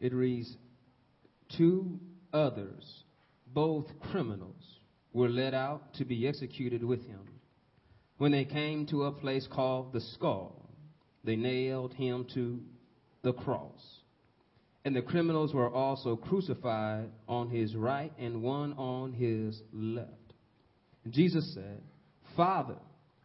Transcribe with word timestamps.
it 0.00 0.14
reads, 0.14 0.56
Two 1.56 1.98
others, 2.32 3.04
both 3.52 3.86
criminals, 4.10 4.78
were 5.12 5.28
led 5.28 5.54
out 5.54 5.94
to 5.94 6.04
be 6.04 6.26
executed 6.26 6.84
with 6.84 7.04
him. 7.06 7.20
When 8.18 8.32
they 8.32 8.44
came 8.44 8.86
to 8.86 9.04
a 9.04 9.12
place 9.12 9.46
called 9.50 9.92
the 9.92 10.00
skull, 10.00 10.68
they 11.24 11.36
nailed 11.36 11.94
him 11.94 12.26
to 12.34 12.60
the 13.22 13.32
cross. 13.32 13.80
And 14.84 14.96
the 14.96 15.02
criminals 15.02 15.52
were 15.52 15.70
also 15.70 16.16
crucified 16.16 17.10
on 17.28 17.50
his 17.50 17.74
right 17.74 18.12
and 18.18 18.42
one 18.42 18.72
on 18.74 19.12
his 19.12 19.60
left. 19.72 20.08
Jesus 21.08 21.52
said, 21.54 21.82
Father, 22.36 22.76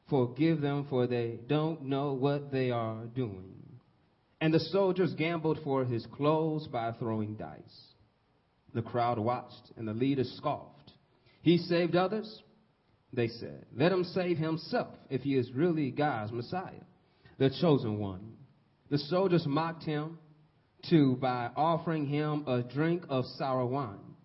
forgive 0.10 0.62
them, 0.62 0.88
for 0.90 1.08
they 1.08 1.40
don't 1.48 1.84
know 1.84 2.14
what 2.14 2.52
they 2.52 2.72
are 2.72 3.06
doing. 3.06 3.55
And 4.42 4.54
the 4.54 4.60
soldiers 4.60 5.14
gambled 5.14 5.60
for 5.64 5.86
his 5.86 6.06
clothes 6.08 6.68
by 6.68 6.92
throwing 6.94 7.36
dice. 7.36 7.94
The 8.74 8.82
crowd 8.82 9.18
watched, 9.18 9.72
and 9.78 9.88
the 9.88 9.94
leaders 9.94 10.32
scoffed. 10.38 10.92
He 11.42 11.58
saved 11.58 11.96
others, 11.96 12.44
they 13.14 13.28
said. 13.28 13.66
Let 13.76 13.92
him 13.92 14.04
save 14.04 14.38
himself 14.38 14.96
if 15.10 15.22
he 15.22 15.38
is 15.38 15.52
really 15.54 15.92
God's 15.92 16.32
Messiah, 16.32 16.84
the 17.38 17.50
chosen 17.62 18.00
one. 18.00 18.34
The 18.90 18.98
soldiers 18.98 19.46
mocked 19.48 19.84
him 19.84 20.20
too 20.90 21.18
by 21.22 21.50
offering 21.56 22.06
him 22.06 22.44
a 22.48 22.62
drink 22.62 23.06
of 23.10 23.26
sour 23.38 23.66
wine. 23.66 24.16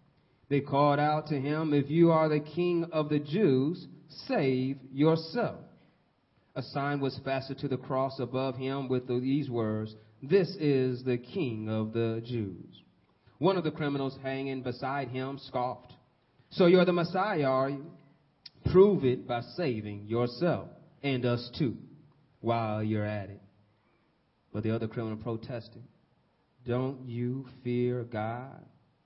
They 0.49 0.61
called 0.61 0.99
out 0.99 1.29
to 1.29 1.41
him, 1.41 1.73
If 1.73 1.91
you 1.91 2.11
are 2.11 2.29
the 2.29 2.41
king 2.41 2.87
of 2.93 3.09
the 3.09 3.21
Jews, 3.21 3.87
save 4.27 4.79
yourself. 4.93 5.61
A 6.55 6.63
sign 6.63 7.01
was 7.01 7.19
fastened 7.25 7.59
to 7.61 7.69
the 7.69 7.77
cross 7.77 8.19
above 8.19 8.57
him 8.57 8.89
with 8.89 9.07
these 9.07 9.49
words, 9.49 9.95
This 10.23 10.49
is 10.57 11.05
the 11.05 11.19
king 11.19 11.69
of 11.69 11.93
the 11.93 12.23
Jews. 12.25 12.83
One 13.39 13.57
of 13.57 13.65
the 13.65 13.71
criminals 13.71 14.19
hanging 14.23 14.63
beside 14.63 15.09
him 15.09 15.39
scoffed, 15.39 15.93
So 16.51 16.67
you're 16.67 16.85
the 16.85 16.93
Messiah, 16.93 17.45
are 17.45 17.71
you? 17.71 17.87
Prove 18.71 19.05
it 19.05 19.27
by 19.27 19.41
saving 19.57 20.07
yourself 20.07 20.69
and 21.03 21.25
us 21.25 21.51
too 21.59 21.77
while 22.41 22.83
you're 22.83 23.05
at 23.05 23.31
it. 23.31 23.41
But 24.53 24.63
the 24.63 24.75
other 24.75 24.89
criminal 24.89 25.17
protested, 25.17 25.83
Don't 26.67 27.09
you 27.09 27.47
fear 27.63 28.05
God, 28.05 28.65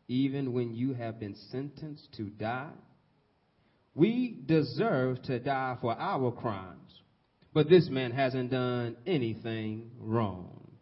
even 0.09 0.53
when 0.53 0.75
you 0.75 0.95
have 0.95 1.21
been 1.21 1.37
sentenced 1.51 2.13
to 2.17 2.25
die? 2.25 2.73
We 3.95 4.43
deserve 4.47 5.23
to 5.25 5.39
die 5.39 5.77
for 5.81 5.93
our 5.97 6.33
crimes, 6.33 7.03
but 7.55 7.69
this 7.69 7.89
man 7.89 8.11
hasn't 8.11 8.51
done 8.51 8.97
anything 9.07 9.91
wrong. 9.99 10.73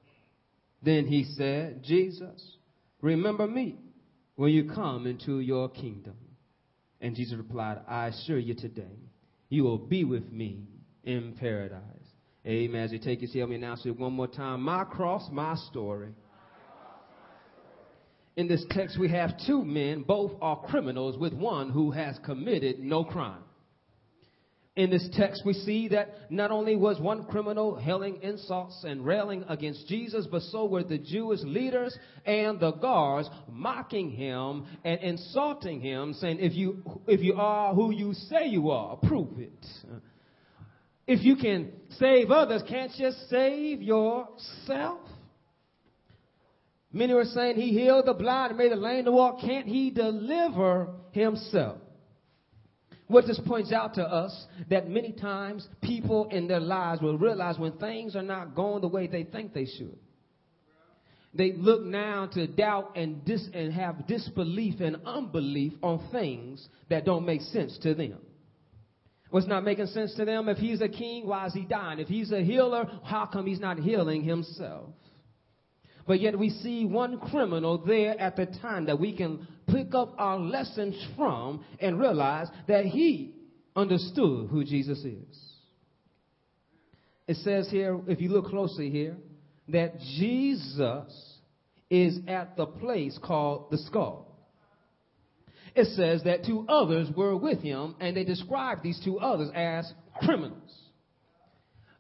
Then 0.83 1.07
he 1.07 1.25
said, 1.25 1.85
Jesus, 1.85 2.57
remember 3.03 3.47
me 3.47 3.77
when 4.37 4.51
you 4.51 4.65
come 4.73 5.07
into 5.07 5.39
your 5.41 5.69
kingdom. 5.69 6.17
And 7.01 7.15
Jesus 7.15 7.37
replied, 7.37 7.79
I 7.87 8.07
assure 8.09 8.39
you 8.39 8.55
today, 8.55 8.99
you 9.51 9.65
will 9.65 9.79
be 9.79 10.05
with 10.05 10.33
me 10.33 10.65
in 11.05 11.37
paradise. 11.39 11.83
Amen. 12.47 12.83
As 12.83 12.93
you 12.93 12.99
take 12.99 13.21
your 13.21 13.31
seat, 13.31 13.41
let 13.41 13.51
me 13.51 13.57
announce 13.57 13.85
it 13.85 13.97
one 13.97 14.15
more 14.15 14.27
time. 14.27 14.63
My 14.63 14.85
cross, 14.85 15.29
my 15.31 15.55
story. 15.71 16.09
In 18.35 18.49
this 18.49 18.65
text, 18.71 18.99
we 18.99 19.11
have 19.11 19.33
two 19.47 19.63
men, 19.65 20.03
both 20.03 20.33
are 20.41 20.57
criminals, 20.63 21.19
with 21.19 21.35
one 21.35 21.71
who 21.71 21.91
has 21.91 22.19
committed 22.25 22.81
no 22.81 23.05
crime. 23.05 23.43
In 24.75 24.89
this 24.89 25.07
text, 25.13 25.43
we 25.45 25.53
see 25.53 25.89
that 25.89 26.31
not 26.31 26.51
only 26.51 26.77
was 26.77 26.99
one 26.99 27.25
criminal 27.25 27.77
hailing 27.77 28.23
insults 28.23 28.85
and 28.85 29.05
railing 29.05 29.45
against 29.47 29.87
Jesus, 29.87 30.27
but 30.31 30.41
so 30.43 30.65
were 30.65 30.83
the 30.83 30.97
Jewish 30.97 31.41
leaders 31.43 31.97
and 32.25 32.59
the 32.59 32.73
guards 32.73 33.29
mocking 33.51 34.11
him 34.11 34.65
and 34.83 34.99
insulting 35.01 35.83
him, 35.83 36.15
saying, 36.15 36.39
if 36.41 36.55
you, 36.55 36.83
if 37.07 37.21
you 37.21 37.35
are 37.35 37.75
who 37.75 37.93
you 37.93 38.15
say 38.15 38.47
you 38.47 38.71
are, 38.71 38.97
prove 38.97 39.39
it. 39.39 39.67
If 41.07 41.23
you 41.23 41.37
can 41.37 41.71
save 41.99 42.31
others, 42.31 42.63
can't 42.67 42.93
you 42.97 43.11
save 43.29 43.83
yourself? 43.83 45.01
Many 46.91 47.13
were 47.13 47.25
saying 47.25 47.57
he 47.57 47.79
healed 47.79 48.07
the 48.07 48.15
blind 48.15 48.53
and 48.53 48.59
made 48.59 48.73
the 48.73 48.77
lame 48.77 49.05
to 49.05 49.13
walk. 49.13 49.41
Can't 49.41 49.67
he 49.67 49.91
deliver 49.91 50.95
himself? 51.11 51.79
What 53.13 53.27
this 53.27 53.39
points 53.47 53.73
out 53.73 53.93
to 53.97 54.03
us 54.03 54.47
that 54.71 54.89
many 54.89 55.13
times 55.13 55.69
people 55.83 56.29
in 56.31 56.49
their 56.49 56.61
lives 56.61 57.03
will 57.03 57.19
realize 57.19 57.59
when 57.59 57.73
things 57.73 58.17
are 58.17 58.23
not 58.23 58.55
going 58.55 58.81
the 58.81 58.89
way 58.89 59.07
they 59.07 59.25
think 59.25 59.53
they 59.53 59.67
should. 59.67 59.99
They 61.35 61.53
look 61.53 61.83
now 61.83 62.31
to 62.33 62.47
doubt 62.47 62.97
and 62.97 63.23
dis- 63.23 63.51
and 63.53 63.71
have 63.75 64.07
disbelief 64.07 64.81
and 64.81 64.97
unbelief 65.05 65.75
on 65.83 66.09
things 66.11 66.67
that 66.89 67.05
don't 67.05 67.27
make 67.27 67.43
sense 67.43 67.77
to 67.83 67.95
them. 67.95 68.17
What's 69.29 69.47
not 69.47 69.63
making 69.63 69.89
sense 69.89 70.15
to 70.15 70.25
them? 70.25 70.49
If 70.49 70.57
he's 70.57 70.81
a 70.81 70.89
king, 70.89 71.27
why 71.27 71.47
is 71.47 71.53
he 71.53 71.67
dying? 71.67 71.99
If 71.99 72.09
he's 72.09 72.33
a 72.33 72.43
healer, 72.43 72.87
how 73.05 73.27
come 73.27 73.47
he's 73.47 73.61
not 73.61 73.79
healing 73.79 74.23
himself? 74.25 74.89
But 76.07 76.21
yet 76.21 76.39
we 76.39 76.51
see 76.51 76.85
one 76.85 77.19
criminal 77.19 77.79
there 77.79 78.19
at 78.21 78.37
the 78.37 78.47
time 78.47 78.87
that 78.87 78.99
we 78.99 79.17
can 79.17 79.47
pick 79.69 79.95
up 79.95 80.15
our 80.19 80.39
lessons 80.39 80.97
from 81.17 81.65
and 81.81 82.01
realize 82.01 82.49
that 82.67 82.87
he 82.87 83.35
understood 83.77 84.49
who 84.51 84.65
Jesus 84.65 84.99
is. 84.99 85.39
It 87.29 87.37
says 87.37 87.71
here, 87.71 88.01
if 88.09 88.21
you 88.21 88.31
look 88.31 88.47
closely 88.47 88.91
here, 88.91 89.17
that 89.69 89.99
Jesus 90.19 91.39
is 91.89 92.19
at 92.27 92.57
the 92.57 92.67
place 92.67 93.19
called 93.23 93.71
the 93.71 93.79
skull. 93.79 94.29
It 95.75 95.87
says 95.97 96.25
that 96.25 96.45
two 96.45 96.67
others 96.69 97.09
were 97.17 97.37
with 97.37 97.61
him, 97.61 97.95
and 98.01 98.17
they 98.17 98.25
describe 98.25 98.83
these 98.83 99.01
two 99.05 99.19
others 99.19 99.51
as 99.55 99.91
criminals. 100.21 100.71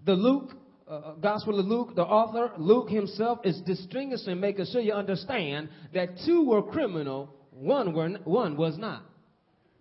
The 0.04 0.14
Luke 0.14 0.50
uh, 0.92 0.96
uh, 0.96 1.14
Gospel 1.14 1.58
of 1.58 1.64
Luke, 1.64 1.94
the 1.94 2.02
author, 2.02 2.52
Luke 2.58 2.90
himself, 2.90 3.38
is 3.44 3.58
distinguishing, 3.62 4.38
making 4.38 4.66
sure 4.70 4.82
you 4.82 4.92
understand 4.92 5.70
that 5.94 6.18
two 6.26 6.44
were 6.44 6.62
criminal, 6.62 7.34
one, 7.50 7.94
were, 7.94 8.10
one 8.24 8.58
was 8.58 8.76
not. 8.76 9.02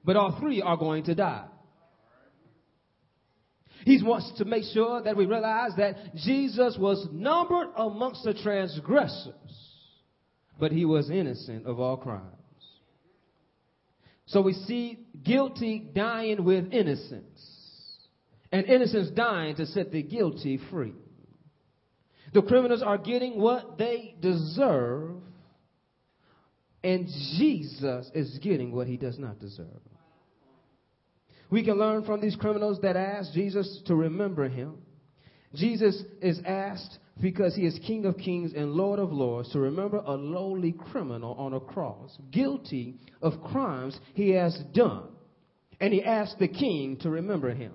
But 0.06 0.16
all 0.16 0.40
three 0.40 0.62
are 0.62 0.78
going 0.78 1.04
to 1.06 1.16
die. 1.16 1.48
He 3.84 4.02
wants 4.02 4.32
to 4.38 4.46
make 4.46 4.64
sure 4.74 5.02
that 5.02 5.18
we 5.18 5.26
realize 5.26 5.72
that 5.76 6.16
Jesus 6.16 6.78
was 6.80 7.06
numbered 7.12 7.68
amongst 7.76 8.24
the 8.24 8.34
transgressors, 8.34 9.34
but 10.58 10.72
he 10.72 10.86
was 10.86 11.10
innocent 11.10 11.66
of 11.66 11.80
all 11.80 11.98
crimes. 11.98 12.26
So 14.28 14.42
we 14.42 14.54
see 14.54 15.00
guilty 15.24 15.90
dying 15.94 16.46
with 16.46 16.72
innocence 16.72 17.52
and 18.52 18.66
innocence 18.66 19.10
dying 19.10 19.56
to 19.56 19.66
set 19.66 19.92
the 19.92 20.04
guilty 20.04 20.60
free. 20.70 20.94
The 22.34 22.42
criminals 22.42 22.82
are 22.82 22.98
getting 22.98 23.40
what 23.40 23.78
they 23.78 24.16
deserve, 24.22 25.16
and 26.84 27.08
Jesus 27.38 28.10
is 28.14 28.40
getting 28.42 28.72
what 28.72 28.88
he 28.88 28.98
does 28.98 29.20
not 29.20 29.40
deserve. 29.40 29.68
We 31.50 31.66
can 31.66 31.78
learn 31.78 32.06
from 32.06 32.22
these 32.22 32.38
criminals 32.38 32.80
that 32.82 32.96
ask 32.96 33.34
Jesus 33.34 33.82
to 33.88 33.96
remember 33.96 34.48
him. 34.48 34.78
Jesus 35.54 36.02
is 36.22 36.40
asked 36.46 36.98
because 37.22 37.56
he 37.56 37.66
is 37.66 37.78
King 37.86 38.06
of 38.06 38.18
kings 38.18 38.54
and 38.56 38.72
Lord 38.72 39.00
of 39.00 39.12
lords 39.12 39.52
to 39.52 39.60
remember 39.60 39.98
a 39.98 40.14
lowly 40.14 40.72
criminal 40.72 41.34
on 41.34 41.54
a 41.54 41.60
cross, 41.60 42.18
guilty 42.32 42.96
of 43.22 43.42
crimes 43.44 44.00
he 44.14 44.30
has 44.32 44.58
done. 44.74 45.10
And 45.82 45.94
he 45.94 46.04
asked 46.04 46.40
the 46.40 46.48
king 46.48 46.98
to 47.02 47.10
remember 47.10 47.54
him. 47.54 47.74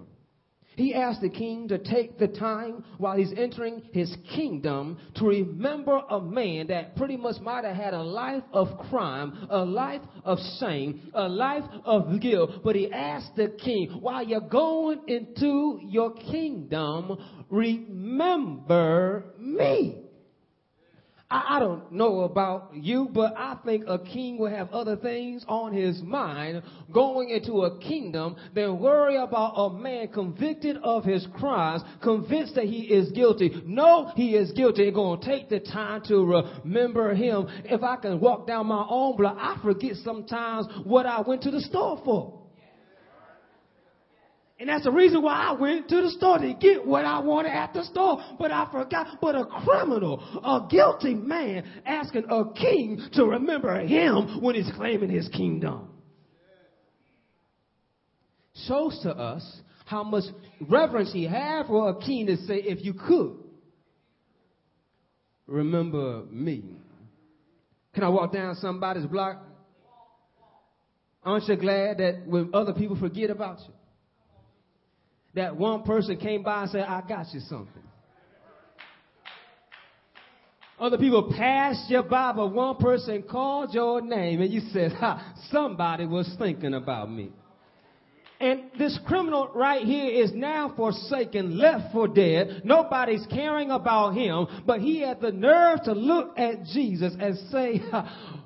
He 0.76 0.94
asked 0.94 1.22
the 1.22 1.30
king 1.30 1.68
to 1.68 1.78
take 1.78 2.18
the 2.18 2.28
time 2.28 2.84
while 2.98 3.16
he's 3.16 3.32
entering 3.36 3.82
his 3.92 4.14
kingdom 4.34 4.98
to 5.14 5.24
remember 5.24 6.02
a 6.10 6.20
man 6.20 6.66
that 6.66 6.96
pretty 6.96 7.16
much 7.16 7.40
might 7.40 7.64
have 7.64 7.76
had 7.76 7.94
a 7.94 8.02
life 8.02 8.42
of 8.52 8.68
crime, 8.90 9.46
a 9.48 9.64
life 9.64 10.02
of 10.24 10.38
shame, 10.60 11.10
a 11.14 11.28
life 11.28 11.64
of 11.84 12.20
guilt. 12.20 12.62
But 12.62 12.76
he 12.76 12.92
asked 12.92 13.36
the 13.36 13.48
king, 13.48 13.88
while 14.00 14.22
you're 14.22 14.40
going 14.40 15.00
into 15.08 15.80
your 15.82 16.12
kingdom, 16.12 17.16
remember 17.48 19.34
me. 19.38 20.05
I, 21.30 21.56
I 21.56 21.58
don't 21.58 21.90
know 21.90 22.20
about 22.20 22.70
you, 22.74 23.08
but 23.12 23.34
I 23.36 23.56
think 23.64 23.84
a 23.88 23.98
king 23.98 24.38
will 24.38 24.50
have 24.50 24.70
other 24.70 24.96
things 24.96 25.44
on 25.48 25.72
his 25.72 26.00
mind 26.02 26.62
going 26.92 27.30
into 27.30 27.62
a 27.62 27.78
kingdom 27.80 28.36
than 28.54 28.78
worry 28.78 29.16
about 29.16 29.54
a 29.56 29.70
man 29.70 30.08
convicted 30.08 30.76
of 30.78 31.04
his 31.04 31.26
crimes, 31.34 31.82
convinced 32.02 32.54
that 32.54 32.64
he 32.64 32.82
is 32.82 33.10
guilty. 33.10 33.62
No, 33.66 34.12
he 34.14 34.36
is 34.36 34.52
guilty. 34.52 34.90
Going 34.90 35.20
to 35.20 35.26
take 35.26 35.48
the 35.48 35.60
time 35.60 36.02
to 36.06 36.44
remember 36.64 37.14
him. 37.14 37.48
If 37.64 37.82
I 37.82 37.96
can 37.96 38.20
walk 38.20 38.46
down 38.46 38.66
my 38.66 38.86
own 38.88 39.16
block, 39.16 39.36
I 39.38 39.58
forget 39.62 39.96
sometimes 39.96 40.66
what 40.84 41.06
I 41.06 41.22
went 41.22 41.42
to 41.42 41.50
the 41.50 41.60
store 41.60 42.00
for. 42.04 42.45
And 44.58 44.70
that's 44.70 44.84
the 44.84 44.90
reason 44.90 45.22
why 45.22 45.34
I 45.34 45.52
went 45.52 45.88
to 45.90 46.00
the 46.00 46.10
store 46.10 46.38
to 46.38 46.54
get 46.54 46.86
what 46.86 47.04
I 47.04 47.18
wanted 47.18 47.50
at 47.50 47.74
the 47.74 47.84
store. 47.84 48.22
But 48.38 48.50
I 48.50 48.66
forgot. 48.72 49.18
But 49.20 49.34
a 49.34 49.44
criminal, 49.44 50.18
a 50.42 50.66
guilty 50.70 51.14
man 51.14 51.64
asking 51.84 52.24
a 52.30 52.54
king 52.54 53.00
to 53.12 53.26
remember 53.26 53.78
him 53.80 54.40
when 54.40 54.54
he's 54.54 54.70
claiming 54.74 55.10
his 55.10 55.28
kingdom. 55.28 55.88
Shows 58.66 58.98
to 59.02 59.10
us 59.10 59.60
how 59.84 60.02
much 60.02 60.24
reverence 60.60 61.12
he 61.12 61.24
had 61.24 61.66
for 61.66 61.90
a 61.90 61.94
king 62.00 62.26
to 62.26 62.38
say, 62.38 62.56
if 62.56 62.82
you 62.82 62.94
could, 62.94 63.36
remember 65.46 66.24
me. 66.30 66.64
Can 67.94 68.04
I 68.04 68.08
walk 68.08 68.32
down 68.32 68.54
somebody's 68.54 69.06
block? 69.06 69.36
Aren't 71.22 71.46
you 71.46 71.56
glad 71.56 71.98
that 71.98 72.26
when 72.26 72.50
other 72.54 72.72
people 72.72 72.98
forget 72.98 73.28
about 73.28 73.58
you? 73.60 73.74
That 75.36 75.54
one 75.54 75.82
person 75.82 76.16
came 76.16 76.42
by 76.42 76.62
and 76.62 76.70
said, 76.70 76.80
I 76.80 77.02
got 77.06 77.32
you 77.32 77.40
something. 77.40 77.82
Other 80.78 80.98
people 80.98 81.32
passed 81.36 81.88
you 81.88 82.02
by, 82.02 82.32
but 82.32 82.52
one 82.52 82.76
person 82.76 83.22
called 83.22 83.72
your 83.72 84.00
name 84.00 84.40
and 84.40 84.52
you 84.52 84.60
said, 84.72 84.92
ha, 84.92 85.34
somebody 85.50 86.04
was 86.04 86.34
thinking 86.38 86.74
about 86.74 87.10
me. 87.10 87.30
And 88.38 88.64
this 88.78 88.98
criminal 89.06 89.50
right 89.54 89.82
here 89.86 90.22
is 90.22 90.32
now 90.34 90.74
forsaken, 90.76 91.56
left 91.56 91.92
for 91.92 92.06
dead. 92.06 92.62
Nobody's 92.64 93.26
caring 93.30 93.70
about 93.70 94.10
him, 94.10 94.46
but 94.66 94.80
he 94.80 95.00
had 95.00 95.22
the 95.22 95.32
nerve 95.32 95.82
to 95.84 95.92
look 95.92 96.38
at 96.38 96.64
Jesus 96.64 97.14
and 97.18 97.38
say, 97.50 97.80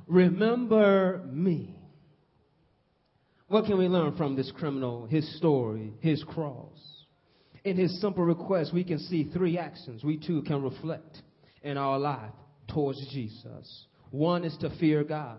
remember 0.06 1.22
me. 1.32 1.79
What 3.50 3.64
can 3.64 3.78
we 3.78 3.88
learn 3.88 4.16
from 4.16 4.36
this 4.36 4.52
criminal, 4.52 5.06
his 5.06 5.36
story, 5.36 5.92
his 5.98 6.22
cross? 6.22 6.78
In 7.64 7.76
his 7.76 8.00
simple 8.00 8.22
request, 8.22 8.72
we 8.72 8.84
can 8.84 9.00
see 9.00 9.24
three 9.24 9.58
actions 9.58 10.04
we 10.04 10.18
too 10.18 10.42
can 10.42 10.62
reflect 10.62 11.20
in 11.64 11.76
our 11.76 11.98
life 11.98 12.30
towards 12.72 13.04
Jesus. 13.12 13.86
One 14.12 14.44
is 14.44 14.56
to 14.58 14.70
fear 14.78 15.02
God. 15.02 15.38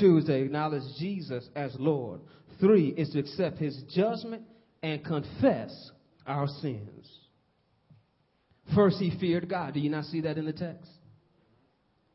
Two 0.00 0.16
is 0.16 0.24
to 0.24 0.32
acknowledge 0.34 0.82
Jesus 0.98 1.46
as 1.54 1.76
Lord. 1.78 2.22
Three 2.58 2.88
is 2.88 3.10
to 3.10 3.18
accept 3.18 3.58
his 3.58 3.82
judgment 3.94 4.44
and 4.82 5.04
confess 5.04 5.90
our 6.26 6.46
sins. 6.62 7.06
First, 8.74 8.96
he 8.98 9.12
feared 9.20 9.46
God. 9.46 9.74
Do 9.74 9.80
you 9.80 9.90
not 9.90 10.06
see 10.06 10.22
that 10.22 10.38
in 10.38 10.46
the 10.46 10.54
text? 10.54 10.90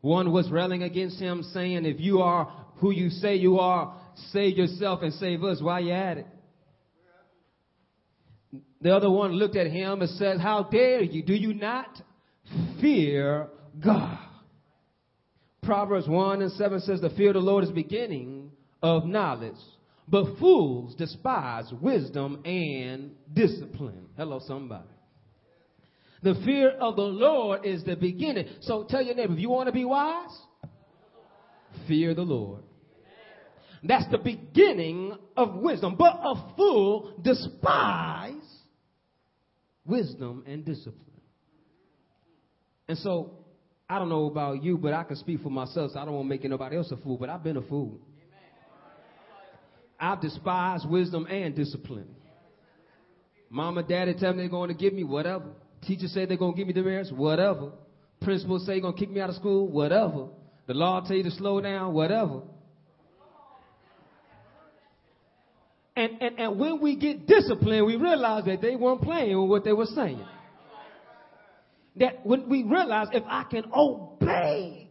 One 0.01 0.31
was 0.31 0.49
railing 0.49 0.81
against 0.81 1.19
him, 1.19 1.43
saying, 1.53 1.85
If 1.85 1.99
you 1.99 2.23
are 2.23 2.51
who 2.77 2.89
you 2.89 3.11
say 3.11 3.35
you 3.35 3.59
are, 3.59 4.00
save 4.31 4.57
yourself 4.57 5.01
and 5.01 5.13
save 5.13 5.43
us 5.43 5.61
while 5.61 5.81
you're 5.81 5.95
at 5.95 6.17
it. 6.19 6.27
The 8.81 8.95
other 8.95 9.09
one 9.11 9.33
looked 9.33 9.55
at 9.55 9.67
him 9.67 10.01
and 10.01 10.09
said, 10.11 10.39
How 10.39 10.63
dare 10.63 11.03
you? 11.03 11.23
Do 11.23 11.33
you 11.33 11.53
not 11.53 12.01
fear 12.81 13.47
God? 13.83 14.17
Proverbs 15.63 16.07
1 16.07 16.41
and 16.41 16.51
7 16.53 16.79
says, 16.81 17.01
The 17.01 17.11
fear 17.11 17.29
of 17.29 17.35
the 17.35 17.39
Lord 17.39 17.63
is 17.63 17.69
beginning 17.69 18.51
of 18.81 19.05
knowledge, 19.05 19.53
but 20.07 20.37
fools 20.39 20.95
despise 20.95 21.71
wisdom 21.79 22.41
and 22.43 23.11
discipline. 23.31 24.07
Hello, 24.17 24.41
somebody. 24.47 24.87
The 26.23 26.35
fear 26.45 26.71
of 26.71 26.95
the 26.95 27.03
Lord 27.03 27.65
is 27.65 27.83
the 27.83 27.95
beginning. 27.95 28.47
So 28.61 28.85
tell 28.89 29.01
your 29.01 29.15
neighbor, 29.15 29.33
if 29.33 29.39
you 29.39 29.49
want 29.49 29.67
to 29.67 29.73
be 29.73 29.85
wise, 29.85 30.35
fear 31.87 32.13
the 32.13 32.21
Lord. 32.21 32.63
That's 33.83 34.09
the 34.11 34.17
beginning 34.17 35.17
of 35.35 35.55
wisdom. 35.55 35.95
But 35.97 36.19
a 36.23 36.53
fool 36.55 37.13
despise 37.21 38.33
wisdom 39.85 40.43
and 40.45 40.63
discipline. 40.63 40.95
And 42.87 42.97
so, 42.99 43.31
I 43.89 43.97
don't 43.99 44.09
know 44.09 44.25
about 44.27 44.63
you, 44.63 44.77
but 44.77 44.93
I 44.93 45.03
can 45.03 45.15
speak 45.15 45.41
for 45.41 45.49
myself, 45.49 45.91
so 45.91 45.99
I 45.99 46.05
don't 46.05 46.13
want 46.13 46.25
to 46.25 46.29
make 46.29 46.45
anybody 46.45 46.77
else 46.77 46.91
a 46.91 46.97
fool, 46.97 47.17
but 47.17 47.29
I've 47.29 47.43
been 47.43 47.57
a 47.57 47.61
fool. 47.61 47.99
I've 49.99 50.21
despised 50.21 50.89
wisdom 50.89 51.25
and 51.29 51.55
discipline. 51.55 52.07
Mama, 53.49 53.83
daddy 53.83 54.13
tell 54.13 54.31
me 54.31 54.39
they're 54.39 54.49
going 54.49 54.69
to 54.69 54.73
give 54.73 54.93
me 54.93 55.03
whatever. 55.03 55.45
Teacher 55.85 56.07
say 56.07 56.25
they're 56.25 56.37
going 56.37 56.53
to 56.53 56.57
give 56.57 56.67
me 56.67 56.73
the 56.73 56.81
marriage, 56.81 57.11
whatever. 57.11 57.71
Principal 58.21 58.59
say 58.59 58.73
they're 58.73 58.81
going 58.81 58.93
to 58.93 58.99
kick 58.99 59.11
me 59.11 59.19
out 59.19 59.29
of 59.29 59.35
school, 59.35 59.67
whatever. 59.67 60.27
The 60.67 60.73
law 60.73 61.01
tell 61.01 61.17
you 61.17 61.23
to 61.23 61.31
slow 61.31 61.59
down, 61.59 61.93
whatever. 61.93 62.41
And, 65.95 66.21
and, 66.21 66.39
and 66.39 66.59
when 66.59 66.81
we 66.81 66.95
get 66.95 67.27
disciplined, 67.27 67.85
we 67.85 67.97
realize 67.97 68.45
that 68.45 68.61
they 68.61 68.75
weren't 68.75 69.01
playing 69.01 69.39
with 69.39 69.49
what 69.49 69.63
they 69.63 69.73
were 69.73 69.85
saying. 69.85 70.23
That 71.97 72.25
when 72.25 72.47
we 72.47 72.63
realize 72.63 73.07
if 73.11 73.23
I 73.27 73.43
can 73.43 73.65
obey 73.75 74.89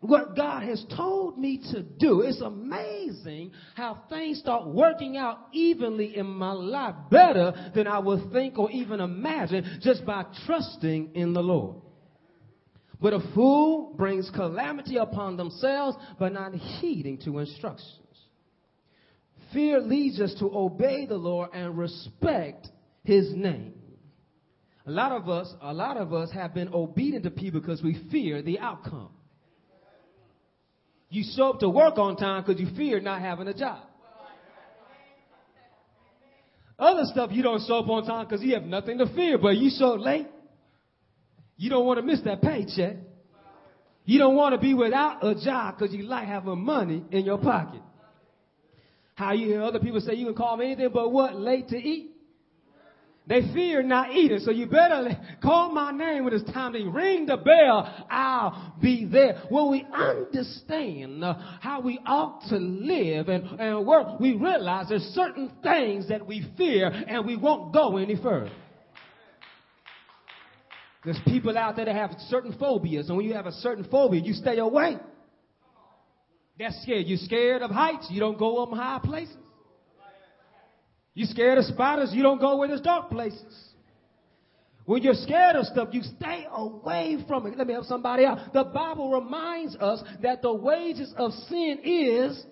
what 0.00 0.36
God 0.36 0.64
has 0.64 0.84
told 0.94 1.38
me 1.38 1.62
to 1.72 1.82
do, 1.82 2.20
it's 2.20 2.42
amazing 2.42 3.52
how 3.74 4.02
things 4.10 4.38
start 4.38 4.66
working 4.66 5.16
out 5.16 5.38
evenly 5.52 6.14
in 6.14 6.26
my 6.26 6.52
life 6.52 6.94
better 7.10 7.70
than 7.74 7.86
I 7.86 7.98
would 8.00 8.30
think 8.30 8.58
or 8.58 8.70
even 8.70 9.00
imagine 9.00 9.78
just 9.80 10.04
by 10.04 10.26
trusting 10.44 11.14
in 11.14 11.32
the 11.32 11.40
Lord. 11.42 11.76
But 13.00 13.14
a 13.14 13.20
fool 13.34 13.94
brings 13.96 14.30
calamity 14.34 14.96
upon 14.98 15.38
themselves 15.38 15.96
by 16.18 16.28
not 16.28 16.54
heeding 16.54 17.18
to 17.24 17.38
instructions. 17.38 17.98
Fear 19.54 19.80
leads 19.82 20.20
us 20.20 20.34
to 20.40 20.50
obey 20.52 21.06
the 21.06 21.16
Lord 21.16 21.50
and 21.54 21.78
respect 21.78 22.66
his 23.04 23.32
name. 23.32 23.74
A 24.86 24.90
lot 24.90 25.12
of 25.12 25.28
us, 25.28 25.50
a 25.62 25.72
lot 25.72 25.96
of 25.96 26.12
us 26.12 26.30
have 26.32 26.52
been 26.52 26.68
obedient 26.74 27.24
to 27.24 27.30
people 27.30 27.60
because 27.60 27.82
we 27.82 28.06
fear 28.10 28.42
the 28.42 28.58
outcome. 28.58 29.08
You 31.08 31.24
show 31.36 31.50
up 31.50 31.60
to 31.60 31.70
work 31.70 31.96
on 31.96 32.16
time 32.16 32.42
because 32.44 32.60
you 32.60 32.68
fear 32.76 33.00
not 33.00 33.20
having 33.20 33.46
a 33.46 33.54
job. 33.54 33.78
Other 36.76 37.04
stuff 37.04 37.30
you 37.32 37.42
don't 37.42 37.64
show 37.66 37.78
up 37.78 37.88
on 37.88 38.04
time 38.04 38.26
because 38.26 38.42
you 38.42 38.54
have 38.54 38.64
nothing 38.64 38.98
to 38.98 39.06
fear, 39.14 39.38
but 39.38 39.56
you 39.56 39.70
show 39.78 39.94
late. 39.94 40.26
You 41.56 41.70
don't 41.70 41.86
want 41.86 41.98
to 41.98 42.02
miss 42.02 42.20
that 42.22 42.42
paycheck. 42.42 42.96
You 44.04 44.18
don't 44.18 44.34
want 44.34 44.54
to 44.54 44.60
be 44.60 44.74
without 44.74 45.24
a 45.24 45.36
job 45.36 45.78
because 45.78 45.94
you 45.94 46.02
like 46.02 46.26
having 46.26 46.62
money 46.62 47.04
in 47.12 47.24
your 47.24 47.38
pocket. 47.38 47.80
How 49.14 49.32
you 49.32 49.46
hear 49.46 49.62
other 49.62 49.78
people 49.78 50.00
say 50.00 50.14
you 50.14 50.26
can 50.26 50.34
call 50.34 50.56
me 50.56 50.66
anything 50.66 50.90
but 50.92 51.10
what? 51.10 51.36
Late 51.36 51.68
to 51.68 51.76
eat. 51.76 52.10
They 53.26 53.40
fear 53.54 53.82
not 53.82 54.12
eating, 54.12 54.40
so 54.40 54.50
you 54.50 54.66
better 54.66 55.08
call 55.42 55.72
my 55.72 55.92
name 55.92 56.24
when 56.24 56.34
it's 56.34 56.50
time 56.52 56.74
to 56.74 56.90
ring 56.90 57.24
the 57.24 57.38
bell. 57.38 58.06
I'll 58.10 58.74
be 58.82 59.06
there. 59.10 59.42
When 59.48 59.70
we 59.70 59.86
understand 59.94 61.24
uh, 61.24 61.34
how 61.60 61.80
we 61.80 61.98
ought 62.04 62.42
to 62.50 62.56
live 62.56 63.28
and, 63.30 63.58
and 63.58 63.86
work, 63.86 64.20
we 64.20 64.34
realize 64.34 64.90
there's 64.90 65.02
certain 65.14 65.50
things 65.62 66.08
that 66.08 66.26
we 66.26 66.46
fear 66.58 66.88
and 66.88 67.24
we 67.24 67.36
won't 67.36 67.72
go 67.72 67.96
any 67.96 68.16
further. 68.16 68.50
There's 71.02 71.20
people 71.26 71.56
out 71.56 71.76
there 71.76 71.86
that 71.86 71.94
have 71.94 72.10
certain 72.28 72.54
phobias, 72.58 73.08
and 73.08 73.16
when 73.16 73.26
you 73.26 73.34
have 73.34 73.46
a 73.46 73.52
certain 73.52 73.84
phobia, 73.84 74.20
you 74.22 74.34
stay 74.34 74.58
away. 74.58 74.98
That's 76.58 76.80
scared. 76.82 77.06
You're 77.06 77.18
scared 77.18 77.62
of 77.62 77.70
heights, 77.70 78.08
you 78.10 78.20
don't 78.20 78.38
go 78.38 78.62
up 78.62 78.70
high 78.70 79.00
places. 79.02 79.36
You're 81.14 81.28
scared 81.28 81.58
of 81.58 81.64
spiders, 81.64 82.10
you 82.12 82.22
don't 82.22 82.40
go 82.40 82.56
where 82.56 82.68
there's 82.68 82.80
dark 82.80 83.10
places. 83.10 83.70
When 84.84 85.02
you're 85.02 85.14
scared 85.14 85.56
of 85.56 85.64
stuff, 85.66 85.88
you 85.92 86.02
stay 86.02 86.46
away 86.50 87.24
from 87.26 87.46
it. 87.46 87.56
Let 87.56 87.66
me 87.66 87.72
help 87.72 87.86
somebody 87.86 88.26
out. 88.26 88.52
The 88.52 88.64
Bible 88.64 89.10
reminds 89.12 89.76
us 89.76 90.02
that 90.22 90.42
the 90.42 90.52
wages 90.52 91.14
of 91.16 91.32
sin 91.48 91.78
is 91.82 92.44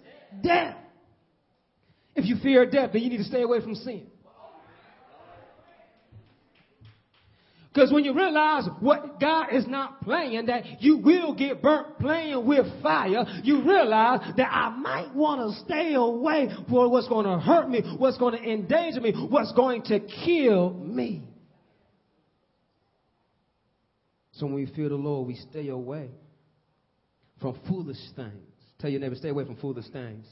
death. 0.42 0.76
If 2.14 2.25
you 2.25 2.37
fear 2.42 2.64
death, 2.68 2.90
then 2.92 3.02
you 3.02 3.11
need 3.11 3.18
to 3.18 3.25
stay 3.25 3.42
away 3.42 3.61
from 3.61 3.75
sin. 3.75 4.06
Because 7.73 7.91
when 7.91 8.05
you 8.05 8.14
realize 8.14 8.69
what 8.81 9.19
God 9.19 9.47
is 9.52 9.67
not 9.67 10.02
playing, 10.02 10.47
that 10.47 10.83
you 10.83 10.99
will 10.99 11.35
get 11.35 11.62
burnt 11.62 11.99
playing 11.99 12.47
with 12.47 12.67
fire, 12.83 13.25
you 13.43 13.62
realize 13.67 14.35
that 14.37 14.49
I 14.52 14.76
might 14.76 15.14
want 15.14 15.41
to 15.41 15.64
stay 15.64 15.95
away 15.95 16.49
for 16.69 16.91
what's 16.91 17.09
going 17.09 17.25
to 17.25 17.38
hurt 17.38 17.71
me, 17.71 17.81
what's 17.97 18.19
going 18.19 18.35
to 18.35 18.43
endanger 18.43 19.00
me, 19.00 19.12
what's 19.12 19.52
going 19.52 19.83
to 19.85 20.00
kill 20.00 20.75
me. 20.75 21.23
So 24.33 24.47
when 24.47 24.57
we 24.57 24.67
fear 24.67 24.91
the 24.91 24.97
Lord, 24.97 25.26
we 25.26 25.37
stay 25.37 25.69
away 25.69 26.11
from 27.41 27.59
foolish 27.67 27.99
things. 28.14 28.33
Tell 28.81 28.91
your 28.91 29.00
neighbor, 29.00 29.14
stay 29.14 29.31
away 29.31 29.47
from 29.47 29.57
foolish 29.57 29.88
things. 29.88 30.26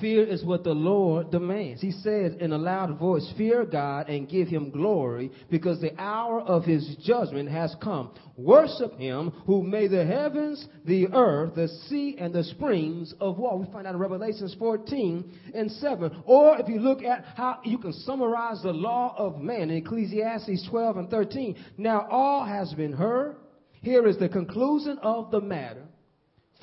Fear 0.00 0.24
is 0.24 0.44
what 0.44 0.62
the 0.62 0.74
Lord 0.74 1.30
demands. 1.30 1.80
He 1.80 1.90
said 1.90 2.34
in 2.40 2.52
a 2.52 2.58
loud 2.58 2.98
voice, 2.98 3.32
Fear 3.36 3.64
God 3.64 4.08
and 4.08 4.28
give 4.28 4.46
him 4.46 4.70
glory, 4.70 5.32
because 5.50 5.80
the 5.80 5.98
hour 6.00 6.40
of 6.40 6.64
his 6.64 6.96
judgment 7.02 7.48
has 7.48 7.74
come. 7.82 8.12
Worship 8.36 8.96
him 8.96 9.30
who 9.46 9.62
made 9.62 9.90
the 9.90 10.04
heavens, 10.04 10.68
the 10.84 11.08
earth, 11.08 11.54
the 11.56 11.68
sea, 11.88 12.16
and 12.18 12.32
the 12.32 12.44
springs 12.44 13.12
of 13.20 13.38
water. 13.38 13.56
We 13.56 13.72
find 13.72 13.86
out 13.86 13.94
in 13.94 14.00
Revelations 14.00 14.54
14 14.58 15.32
and 15.54 15.70
7. 15.72 16.22
Or 16.26 16.60
if 16.60 16.68
you 16.68 16.78
look 16.78 17.02
at 17.02 17.24
how 17.34 17.58
you 17.64 17.78
can 17.78 17.92
summarize 17.92 18.62
the 18.62 18.72
law 18.72 19.14
of 19.16 19.40
man 19.40 19.70
in 19.70 19.78
Ecclesiastes 19.78 20.68
12 20.70 20.96
and 20.98 21.10
13. 21.10 21.56
Now 21.76 22.06
all 22.08 22.44
has 22.44 22.72
been 22.74 22.92
heard. 22.92 23.36
Here 23.82 24.06
is 24.06 24.18
the 24.18 24.28
conclusion 24.28 24.98
of 25.02 25.30
the 25.30 25.40
matter. 25.40 25.84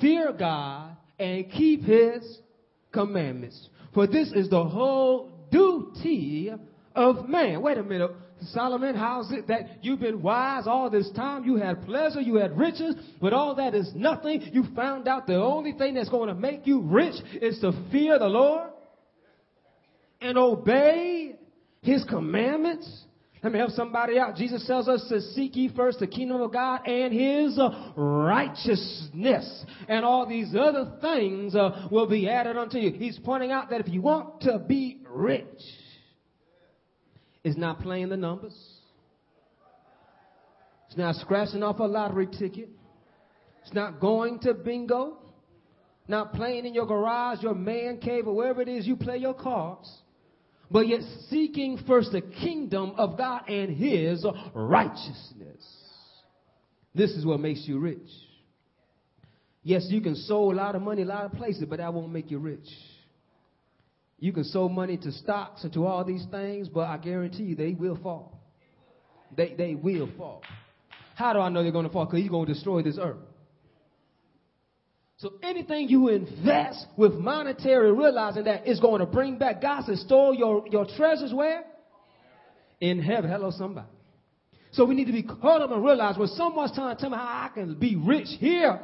Fear 0.00 0.34
God 0.38 0.96
and 1.18 1.50
keep 1.50 1.82
his 1.82 2.38
commandments. 2.96 3.68
For 3.94 4.06
this 4.06 4.32
is 4.32 4.48
the 4.48 4.64
whole 4.64 5.30
duty 5.50 6.50
of 6.94 7.28
man. 7.28 7.62
Wait 7.62 7.78
a 7.78 7.82
minute. 7.82 8.10
Solomon, 8.52 8.94
how's 8.94 9.30
it 9.32 9.48
that 9.48 9.82
you've 9.82 10.00
been 10.00 10.20
wise 10.20 10.66
all 10.66 10.90
this 10.90 11.10
time? 11.12 11.44
You 11.44 11.56
had 11.56 11.84
pleasure, 11.86 12.20
you 12.20 12.36
had 12.36 12.56
riches, 12.56 12.94
but 13.20 13.32
all 13.32 13.54
that 13.54 13.74
is 13.74 13.90
nothing. 13.94 14.42
You 14.52 14.64
found 14.74 15.08
out 15.08 15.26
the 15.26 15.36
only 15.36 15.72
thing 15.72 15.94
that's 15.94 16.10
going 16.10 16.28
to 16.28 16.34
make 16.34 16.66
you 16.66 16.80
rich 16.82 17.14
is 17.40 17.58
to 17.60 17.72
fear 17.90 18.18
the 18.18 18.26
Lord 18.26 18.70
and 20.20 20.36
obey 20.36 21.36
his 21.80 22.04
commandments. 22.04 23.04
Let 23.42 23.52
me 23.52 23.58
help 23.58 23.72
somebody 23.72 24.18
out. 24.18 24.34
Jesus 24.36 24.66
tells 24.66 24.88
us 24.88 25.06
to 25.08 25.20
seek 25.20 25.56
ye 25.56 25.68
first 25.74 25.98
the 25.98 26.06
kingdom 26.06 26.40
of 26.40 26.52
God 26.52 26.86
and 26.86 27.12
his 27.12 27.58
uh, 27.58 27.92
righteousness. 27.94 29.64
And 29.88 30.04
all 30.04 30.26
these 30.26 30.54
other 30.58 30.98
things 31.00 31.54
uh, 31.54 31.88
will 31.90 32.08
be 32.08 32.28
added 32.28 32.56
unto 32.56 32.78
you. 32.78 32.92
He's 32.92 33.18
pointing 33.24 33.52
out 33.52 33.70
that 33.70 33.80
if 33.80 33.88
you 33.88 34.00
want 34.00 34.40
to 34.42 34.58
be 34.58 35.02
rich, 35.08 35.44
it's 37.44 37.58
not 37.58 37.80
playing 37.80 38.08
the 38.08 38.16
numbers. 38.16 38.56
It's 40.88 40.96
not 40.96 41.14
scratching 41.16 41.62
off 41.62 41.78
a 41.78 41.84
lottery 41.84 42.26
ticket. 42.26 42.70
It's 43.62 43.74
not 43.74 44.00
going 44.00 44.38
to 44.40 44.54
bingo. 44.54 45.18
Not 46.08 46.32
playing 46.32 46.64
in 46.66 46.74
your 46.74 46.86
garage, 46.86 47.42
your 47.42 47.54
man 47.54 47.98
cave, 47.98 48.28
or 48.28 48.34
wherever 48.34 48.62
it 48.62 48.68
is 48.68 48.86
you 48.86 48.96
play 48.96 49.18
your 49.18 49.34
cards 49.34 49.90
but 50.70 50.88
yet 50.88 51.00
seeking 51.28 51.78
first 51.86 52.12
the 52.12 52.20
kingdom 52.20 52.92
of 52.96 53.16
God 53.16 53.48
and 53.48 53.76
his 53.76 54.24
righteousness. 54.54 55.64
This 56.94 57.10
is 57.12 57.26
what 57.26 57.40
makes 57.40 57.66
you 57.66 57.78
rich. 57.78 58.08
Yes, 59.62 59.86
you 59.90 60.00
can 60.00 60.14
sow 60.14 60.52
a 60.52 60.54
lot 60.54 60.74
of 60.74 60.82
money 60.82 61.02
a 61.02 61.06
lot 61.06 61.24
of 61.24 61.32
places, 61.32 61.64
but 61.68 61.78
that 61.78 61.92
won't 61.92 62.12
make 62.12 62.30
you 62.30 62.38
rich. 62.38 62.68
You 64.18 64.32
can 64.32 64.44
sow 64.44 64.68
money 64.68 64.96
to 64.96 65.12
stocks 65.12 65.64
and 65.64 65.72
to 65.74 65.84
all 65.84 66.04
these 66.04 66.24
things, 66.30 66.68
but 66.68 66.88
I 66.88 66.96
guarantee 66.96 67.42
you 67.42 67.56
they 67.56 67.72
will 67.72 67.96
fall. 67.96 68.40
They, 69.36 69.54
they 69.58 69.74
will 69.74 70.08
fall. 70.16 70.42
How 71.16 71.32
do 71.32 71.40
I 71.40 71.48
know 71.48 71.62
they're 71.62 71.72
going 71.72 71.86
to 71.86 71.92
fall? 71.92 72.06
Because 72.06 72.20
he's 72.20 72.30
going 72.30 72.46
to 72.46 72.54
destroy 72.54 72.82
this 72.82 72.98
earth. 73.00 73.18
So 75.18 75.32
anything 75.42 75.88
you 75.88 76.08
invest 76.08 76.86
with 76.96 77.14
monetary, 77.14 77.90
realizing 77.92 78.44
that 78.44 78.66
it's 78.66 78.80
going 78.80 79.00
to 79.00 79.06
bring 79.06 79.38
back, 79.38 79.62
God 79.62 79.84
says, 79.84 80.00
store 80.02 80.34
your, 80.34 80.64
your 80.70 80.86
treasures 80.96 81.32
where? 81.32 81.64
In 82.80 83.00
heaven. 83.00 83.30
Hello, 83.30 83.50
somebody. 83.50 83.88
So 84.72 84.84
we 84.84 84.94
need 84.94 85.06
to 85.06 85.12
be 85.12 85.22
caught 85.22 85.62
up 85.62 85.70
and 85.70 85.82
realize 85.82 86.18
when 86.18 86.28
someone's 86.28 86.72
trying 86.74 86.94
to 86.94 87.00
tell 87.00 87.08
me 87.08 87.16
how 87.16 87.48
I 87.50 87.50
can 87.54 87.78
be 87.78 87.96
rich 87.96 88.28
here 88.38 88.78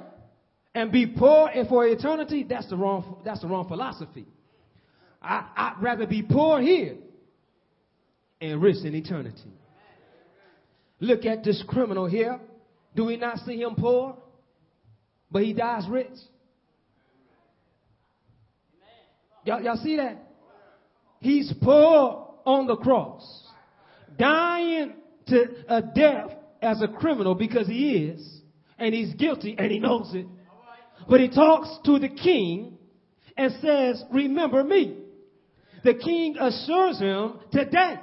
and 0.74 0.90
be 0.90 1.06
poor 1.06 1.48
and 1.48 1.68
for 1.68 1.86
eternity, 1.86 2.46
that's 2.48 2.68
the 2.70 2.76
wrong, 2.76 3.20
that's 3.26 3.42
the 3.42 3.46
wrong 3.46 3.68
philosophy. 3.68 4.24
I, 5.20 5.48
I'd 5.54 5.82
rather 5.82 6.06
be 6.06 6.22
poor 6.22 6.62
here 6.62 6.96
and 8.40 8.62
rich 8.62 8.84
in 8.84 8.94
eternity. 8.94 9.52
Look 10.98 11.26
at 11.26 11.44
this 11.44 11.62
criminal 11.68 12.06
here. 12.06 12.40
Do 12.96 13.04
we 13.04 13.18
not 13.18 13.38
see 13.40 13.60
him 13.60 13.74
poor? 13.76 14.16
But 15.32 15.42
he 15.42 15.54
dies 15.54 15.86
rich. 15.88 16.08
Y'all, 19.44 19.60
y'all 19.62 19.76
see 19.82 19.96
that? 19.96 20.18
He's 21.20 21.52
poor 21.62 22.34
on 22.44 22.66
the 22.66 22.76
cross, 22.76 23.22
dying 24.18 24.94
to 25.28 25.44
a 25.68 25.82
death 25.82 26.30
as 26.60 26.82
a 26.82 26.88
criminal 26.88 27.34
because 27.34 27.66
he 27.66 27.94
is, 27.94 28.40
and 28.78 28.94
he's 28.94 29.14
guilty 29.14 29.56
and 29.58 29.70
he 29.70 29.78
knows 29.78 30.14
it. 30.14 30.26
But 31.08 31.20
he 31.20 31.28
talks 31.28 31.68
to 31.84 31.98
the 31.98 32.08
king 32.08 32.78
and 33.36 33.52
says, 33.60 34.04
Remember 34.12 34.62
me. 34.62 34.98
The 35.82 35.94
king 35.94 36.36
assures 36.38 37.00
him, 37.00 37.40
Today, 37.50 37.96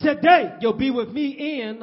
today 0.00 0.54
you'll 0.60 0.78
be 0.78 0.90
with 0.90 1.10
me 1.10 1.60
in 1.62 1.82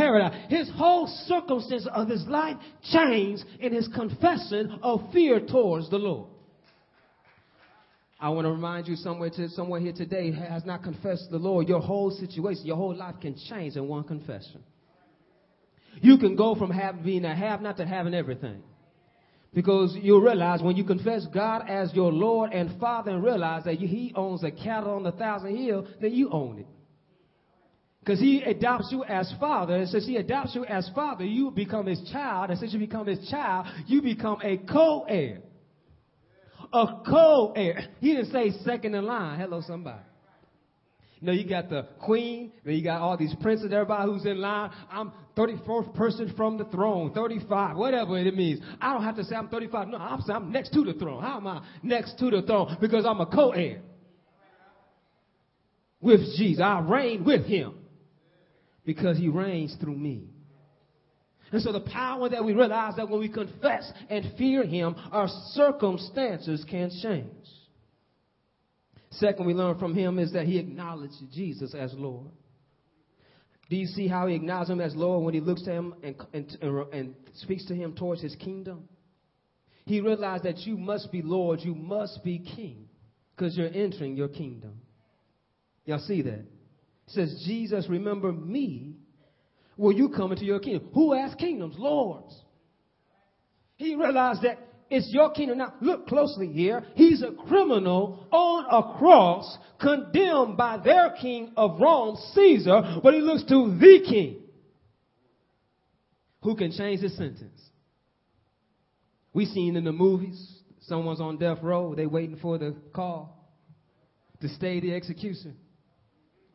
paradise. 0.00 0.34
His 0.48 0.70
whole 0.76 1.06
circumstance 1.26 1.86
of 1.92 2.08
his 2.08 2.26
life 2.26 2.56
changed 2.92 3.44
in 3.60 3.72
his 3.72 3.88
confession 3.88 4.78
of 4.82 5.12
fear 5.12 5.40
towards 5.40 5.90
the 5.90 5.98
Lord. 5.98 6.28
I 8.18 8.28
want 8.30 8.46
to 8.46 8.50
remind 8.50 8.86
you 8.86 8.96
somewhere 8.96 9.30
to 9.30 9.48
somewhere 9.50 9.80
here 9.80 9.94
today 9.94 10.30
has 10.32 10.64
not 10.64 10.82
confessed 10.82 11.30
the 11.30 11.38
Lord. 11.38 11.68
Your 11.68 11.80
whole 11.80 12.10
situation, 12.10 12.66
your 12.66 12.76
whole 12.76 12.94
life 12.94 13.14
can 13.20 13.34
change 13.48 13.76
in 13.76 13.88
one 13.88 14.04
confession. 14.04 14.62
You 16.02 16.18
can 16.18 16.36
go 16.36 16.54
from 16.54 16.70
having 16.70 17.02
being 17.02 17.24
a 17.24 17.34
have 17.34 17.62
not 17.62 17.76
to 17.78 17.86
having 17.86 18.14
everything. 18.14 18.62
Because 19.52 19.96
you'll 20.00 20.20
realize 20.20 20.62
when 20.62 20.76
you 20.76 20.84
confess 20.84 21.26
God 21.32 21.68
as 21.68 21.92
your 21.92 22.12
Lord 22.12 22.52
and 22.52 22.78
Father 22.78 23.10
and 23.10 23.24
realize 23.24 23.64
that 23.64 23.76
He 23.76 24.12
owns 24.14 24.42
the 24.42 24.50
cattle 24.50 24.92
on 24.92 25.02
the 25.02 25.12
thousand 25.12 25.56
hill, 25.56 25.86
then 26.00 26.12
you 26.12 26.30
own 26.30 26.60
it. 26.60 26.66
Because 28.00 28.18
he 28.18 28.42
adopts 28.42 28.88
you 28.90 29.04
as 29.04 29.32
father. 29.38 29.76
And 29.76 29.88
since 29.88 30.06
he 30.06 30.16
adopts 30.16 30.54
you 30.54 30.64
as 30.64 30.90
father, 30.94 31.24
you 31.24 31.50
become 31.50 31.86
his 31.86 32.00
child. 32.10 32.50
And 32.50 32.58
since 32.58 32.72
you 32.72 32.78
become 32.78 33.06
his 33.06 33.28
child, 33.28 33.66
you 33.86 34.00
become 34.00 34.38
a 34.42 34.56
co-heir. 34.56 35.40
A 36.72 37.02
co-heir. 37.06 37.88
He 38.00 38.14
didn't 38.14 38.32
say 38.32 38.52
second 38.64 38.94
in 38.94 39.04
line. 39.04 39.38
Hello, 39.38 39.60
somebody. 39.66 40.00
You 41.20 41.26
know, 41.26 41.32
you 41.32 41.46
got 41.46 41.68
the 41.68 41.88
queen, 42.00 42.52
then 42.64 42.74
you 42.74 42.82
got 42.82 43.02
all 43.02 43.18
these 43.18 43.34
princes, 43.42 43.70
everybody 43.70 44.10
who's 44.10 44.24
in 44.24 44.40
line. 44.40 44.70
I'm 44.90 45.12
34th 45.36 45.94
person 45.94 46.32
from 46.34 46.56
the 46.56 46.64
throne, 46.64 47.12
35, 47.12 47.76
whatever 47.76 48.16
it 48.16 48.34
means. 48.34 48.60
I 48.80 48.94
don't 48.94 49.04
have 49.04 49.16
to 49.16 49.24
say 49.24 49.36
I'm 49.36 49.48
35. 49.48 49.88
No, 49.88 49.98
I'm, 49.98 50.22
I'm 50.30 50.50
next 50.50 50.72
to 50.72 50.82
the 50.82 50.94
throne. 50.94 51.22
How 51.22 51.36
am 51.36 51.46
I 51.46 51.62
next 51.82 52.18
to 52.20 52.30
the 52.30 52.40
throne? 52.40 52.78
Because 52.80 53.04
I'm 53.04 53.20
a 53.20 53.26
co-heir 53.26 53.82
with 56.00 56.20
Jesus. 56.38 56.62
I 56.64 56.80
reign 56.80 57.22
with 57.22 57.44
him 57.44 57.79
because 58.84 59.18
he 59.18 59.28
reigns 59.28 59.76
through 59.80 59.96
me. 59.96 60.28
And 61.52 61.60
so 61.60 61.72
the 61.72 61.80
power 61.80 62.28
that 62.28 62.44
we 62.44 62.52
realize 62.52 62.96
that 62.96 63.08
when 63.08 63.20
we 63.20 63.28
confess 63.28 63.90
and 64.08 64.32
fear 64.38 64.64
him, 64.64 64.94
our 65.10 65.28
circumstances 65.52 66.64
can 66.68 66.90
change. 67.02 67.26
Second, 69.12 69.46
we 69.46 69.54
learn 69.54 69.78
from 69.78 69.94
him 69.94 70.18
is 70.20 70.32
that 70.32 70.46
he 70.46 70.58
acknowledged 70.58 71.14
Jesus 71.32 71.74
as 71.74 71.92
Lord. 71.94 72.30
Do 73.68 73.76
you 73.76 73.86
see 73.86 74.06
how 74.06 74.26
he 74.28 74.36
acknowledges 74.36 74.70
him 74.70 74.80
as 74.80 74.94
Lord 74.94 75.24
when 75.24 75.34
he 75.34 75.40
looks 75.40 75.62
to 75.62 75.70
him 75.72 75.94
and, 76.02 76.14
and, 76.32 76.58
and 76.92 77.14
speaks 77.34 77.64
to 77.66 77.74
him 77.74 77.94
towards 77.94 78.22
his 78.22 78.36
kingdom? 78.36 78.88
He 79.84 80.00
realized 80.00 80.44
that 80.44 80.58
you 80.58 80.76
must 80.76 81.10
be 81.10 81.22
Lord, 81.22 81.60
you 81.62 81.74
must 81.74 82.22
be 82.22 82.38
king, 82.38 82.88
because 83.34 83.56
you're 83.56 83.72
entering 83.72 84.16
your 84.16 84.28
kingdom. 84.28 84.80
Y'all 85.84 85.98
see 85.98 86.22
that? 86.22 86.44
Says, 87.10 87.42
Jesus, 87.46 87.86
remember 87.88 88.32
me 88.32 88.96
will 89.76 89.92
you 89.92 90.10
come 90.10 90.32
into 90.32 90.44
your 90.44 90.60
kingdom. 90.60 90.88
Who 90.94 91.14
has 91.14 91.34
kingdoms? 91.34 91.76
Lords. 91.78 92.34
He 93.76 93.94
realized 93.94 94.42
that 94.42 94.58
it's 94.90 95.08
your 95.10 95.30
kingdom. 95.32 95.58
Now, 95.58 95.74
look 95.80 96.06
closely 96.06 96.48
here. 96.48 96.84
He's 96.94 97.22
a 97.22 97.32
criminal 97.48 98.26
on 98.30 98.66
a 98.66 98.98
cross, 98.98 99.56
condemned 99.80 100.56
by 100.56 100.78
their 100.78 101.14
king 101.20 101.52
of 101.56 101.80
Rome, 101.80 102.16
Caesar, 102.34 102.98
but 103.02 103.14
he 103.14 103.20
looks 103.20 103.44
to 103.44 103.78
the 103.78 104.04
king 104.06 104.42
who 106.42 106.56
can 106.56 106.72
change 106.72 107.00
his 107.00 107.16
sentence. 107.16 107.60
We've 109.32 109.48
seen 109.48 109.76
in 109.76 109.84
the 109.84 109.92
movies, 109.92 110.60
someone's 110.80 111.20
on 111.20 111.38
death 111.38 111.58
row, 111.62 111.94
they 111.94 112.06
waiting 112.06 112.36
for 112.36 112.58
the 112.58 112.74
call 112.92 113.36
to 114.40 114.48
stay 114.48 114.80
the 114.80 114.94
execution. 114.94 115.56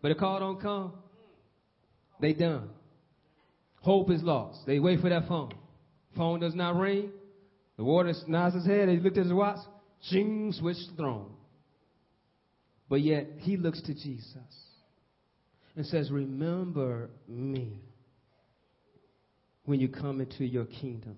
But 0.06 0.10
the 0.10 0.20
call 0.20 0.40
don't 0.40 0.62
come. 0.62 0.94
They 2.22 2.34
done. 2.34 2.70
Hope 3.82 4.12
is 4.12 4.22
lost. 4.22 4.60
They 4.68 4.78
wait 4.78 5.00
for 5.00 5.10
that 5.10 5.28
phone. 5.28 5.52
Phone 6.16 6.42
does 6.42 6.54
not 6.54 6.76
ring. 6.76 7.10
The 7.78 7.84
warder 7.84 8.14
nods 8.28 8.54
his 8.54 8.68
head. 8.68 8.88
He 8.88 8.98
looked 8.98 9.18
at 9.18 9.24
his 9.24 9.34
watch. 9.34 9.58
Ching, 10.12 10.54
switch 10.54 10.78
thrown. 10.96 11.32
But 12.88 13.02
yet 13.02 13.30
he 13.40 13.58
looks 13.58 13.82
to 13.82 13.96
Jesus 13.96 14.38
and 15.76 15.84
says, 15.88 16.12
Remember 16.12 17.10
me 17.28 17.82
when 19.66 19.80
you 19.80 19.88
come 19.88 20.22
into 20.22 20.46
your 20.46 20.66
kingdom. 20.66 21.18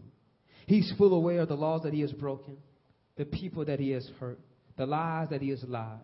He's 0.65 0.93
full 0.97 1.13
aware 1.13 1.41
of 1.41 1.49
the 1.49 1.55
laws 1.55 1.81
that 1.83 1.93
he 1.93 1.99
has 1.99 2.13
broken. 2.13 2.55
the 3.17 3.25
people 3.25 3.65
that 3.65 3.81
he 3.81 3.89
has 3.89 4.09
hurt, 4.17 4.39
the 4.77 4.85
lies 4.85 5.27
that 5.31 5.41
he 5.41 5.49
has 5.49 5.61
lied, 5.67 5.99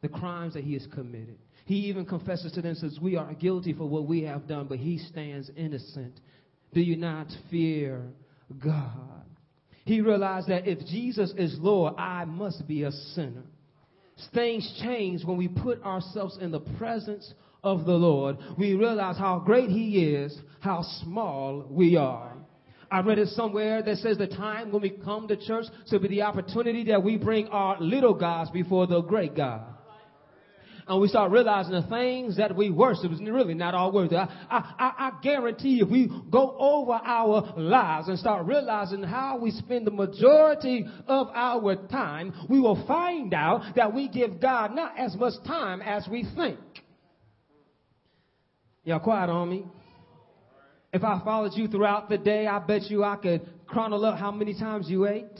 the 0.00 0.08
crimes 0.08 0.54
that 0.54 0.62
he 0.62 0.74
has 0.74 0.86
committed. 0.94 1.38
He 1.70 1.86
even 1.86 2.04
confesses 2.04 2.50
to 2.54 2.62
them, 2.62 2.74
says, 2.74 2.98
We 3.00 3.14
are 3.14 3.32
guilty 3.32 3.72
for 3.72 3.88
what 3.88 4.04
we 4.04 4.22
have 4.22 4.48
done, 4.48 4.66
but 4.66 4.78
he 4.78 4.98
stands 4.98 5.52
innocent. 5.56 6.18
Do 6.74 6.80
you 6.80 6.96
not 6.96 7.28
fear 7.48 8.08
God? 8.58 9.24
He 9.84 10.00
realized 10.00 10.48
that 10.48 10.66
if 10.66 10.80
Jesus 10.86 11.32
is 11.38 11.56
Lord, 11.60 11.94
I 11.96 12.24
must 12.24 12.66
be 12.66 12.82
a 12.82 12.90
sinner. 12.90 13.44
Things 14.34 14.80
change 14.82 15.24
when 15.24 15.36
we 15.36 15.46
put 15.46 15.80
ourselves 15.84 16.38
in 16.40 16.50
the 16.50 16.58
presence 16.58 17.32
of 17.62 17.86
the 17.86 17.92
Lord. 17.92 18.38
We 18.58 18.74
realize 18.74 19.16
how 19.16 19.38
great 19.38 19.70
He 19.70 20.06
is, 20.06 20.36
how 20.58 20.82
small 21.04 21.68
we 21.70 21.94
are. 21.94 22.32
I 22.90 22.98
read 23.02 23.20
it 23.20 23.28
somewhere 23.28 23.80
that 23.80 23.98
says 23.98 24.18
the 24.18 24.26
time 24.26 24.72
when 24.72 24.82
we 24.82 24.90
come 24.90 25.28
to 25.28 25.36
church 25.36 25.66
should 25.88 26.02
be 26.02 26.08
the 26.08 26.22
opportunity 26.22 26.82
that 26.86 27.04
we 27.04 27.16
bring 27.16 27.46
our 27.46 27.80
little 27.80 28.14
gods 28.14 28.50
before 28.50 28.88
the 28.88 29.02
great 29.02 29.36
God 29.36 29.76
and 30.90 31.00
we 31.00 31.06
start 31.06 31.30
realizing 31.30 31.70
the 31.70 31.82
things 31.82 32.36
that 32.36 32.56
we 32.56 32.68
worship 32.68 33.12
is 33.12 33.20
really 33.20 33.54
not 33.54 33.76
all 33.76 33.92
worth 33.92 34.10
it. 34.10 34.16
I, 34.16 34.28
I, 34.50 34.92
I 34.98 35.12
guarantee 35.22 35.78
if 35.80 35.88
we 35.88 36.10
go 36.28 36.56
over 36.58 36.94
our 36.94 37.54
lives 37.56 38.08
and 38.08 38.18
start 38.18 38.44
realizing 38.44 39.04
how 39.04 39.38
we 39.38 39.52
spend 39.52 39.86
the 39.86 39.92
majority 39.92 40.84
of 41.06 41.28
our 41.32 41.76
time, 41.86 42.34
we 42.48 42.58
will 42.58 42.84
find 42.88 43.32
out 43.32 43.76
that 43.76 43.94
we 43.94 44.08
give 44.08 44.40
God 44.40 44.74
not 44.74 44.98
as 44.98 45.14
much 45.14 45.34
time 45.46 45.80
as 45.80 46.08
we 46.10 46.26
think. 46.34 46.58
Y'all 48.82 48.98
quiet 48.98 49.30
on 49.30 49.48
me. 49.48 49.66
If 50.92 51.04
I 51.04 51.20
followed 51.24 51.52
you 51.54 51.68
throughout 51.68 52.08
the 52.08 52.18
day, 52.18 52.48
I 52.48 52.58
bet 52.58 52.90
you 52.90 53.04
I 53.04 53.14
could 53.14 53.48
chronicle 53.68 54.04
up 54.06 54.18
how 54.18 54.32
many 54.32 54.54
times 54.54 54.88
you 54.88 55.06
ate, 55.06 55.38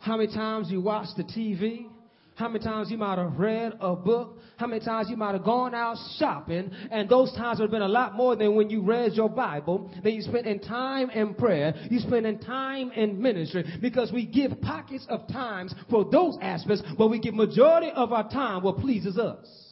how 0.00 0.18
many 0.18 0.30
times 0.30 0.70
you 0.70 0.82
watched 0.82 1.16
the 1.16 1.24
TV, 1.24 1.86
how 2.34 2.48
many 2.48 2.64
times 2.64 2.90
you 2.90 2.98
might 2.98 3.18
have 3.18 3.38
read 3.38 3.74
a 3.80 3.94
book, 3.94 4.38
how 4.56 4.66
many 4.66 4.84
times 4.84 5.08
you 5.10 5.16
might 5.16 5.32
have 5.32 5.44
gone 5.44 5.74
out 5.74 5.96
shopping, 6.18 6.70
and 6.90 7.08
those 7.08 7.32
times 7.32 7.58
would 7.58 7.66
have 7.66 7.70
been 7.70 7.82
a 7.82 7.88
lot 7.88 8.14
more 8.14 8.36
than 8.36 8.54
when 8.54 8.70
you 8.70 8.82
read 8.82 9.12
your 9.12 9.28
Bible, 9.28 9.90
that 10.02 10.12
you 10.12 10.22
spent 10.22 10.46
in 10.46 10.58
time 10.60 11.10
in 11.10 11.34
prayer, 11.34 11.74
you 11.90 11.98
spent 12.00 12.26
in 12.26 12.38
time 12.38 12.90
in 12.92 13.20
ministry, 13.20 13.64
because 13.80 14.12
we 14.12 14.26
give 14.26 14.60
pockets 14.60 15.06
of 15.08 15.26
times 15.28 15.74
for 15.90 16.04
those 16.10 16.36
aspects, 16.40 16.82
but 16.96 17.08
we 17.08 17.18
give 17.18 17.34
majority 17.34 17.90
of 17.94 18.12
our 18.12 18.28
time 18.28 18.62
what 18.62 18.78
pleases 18.78 19.18
us. 19.18 19.71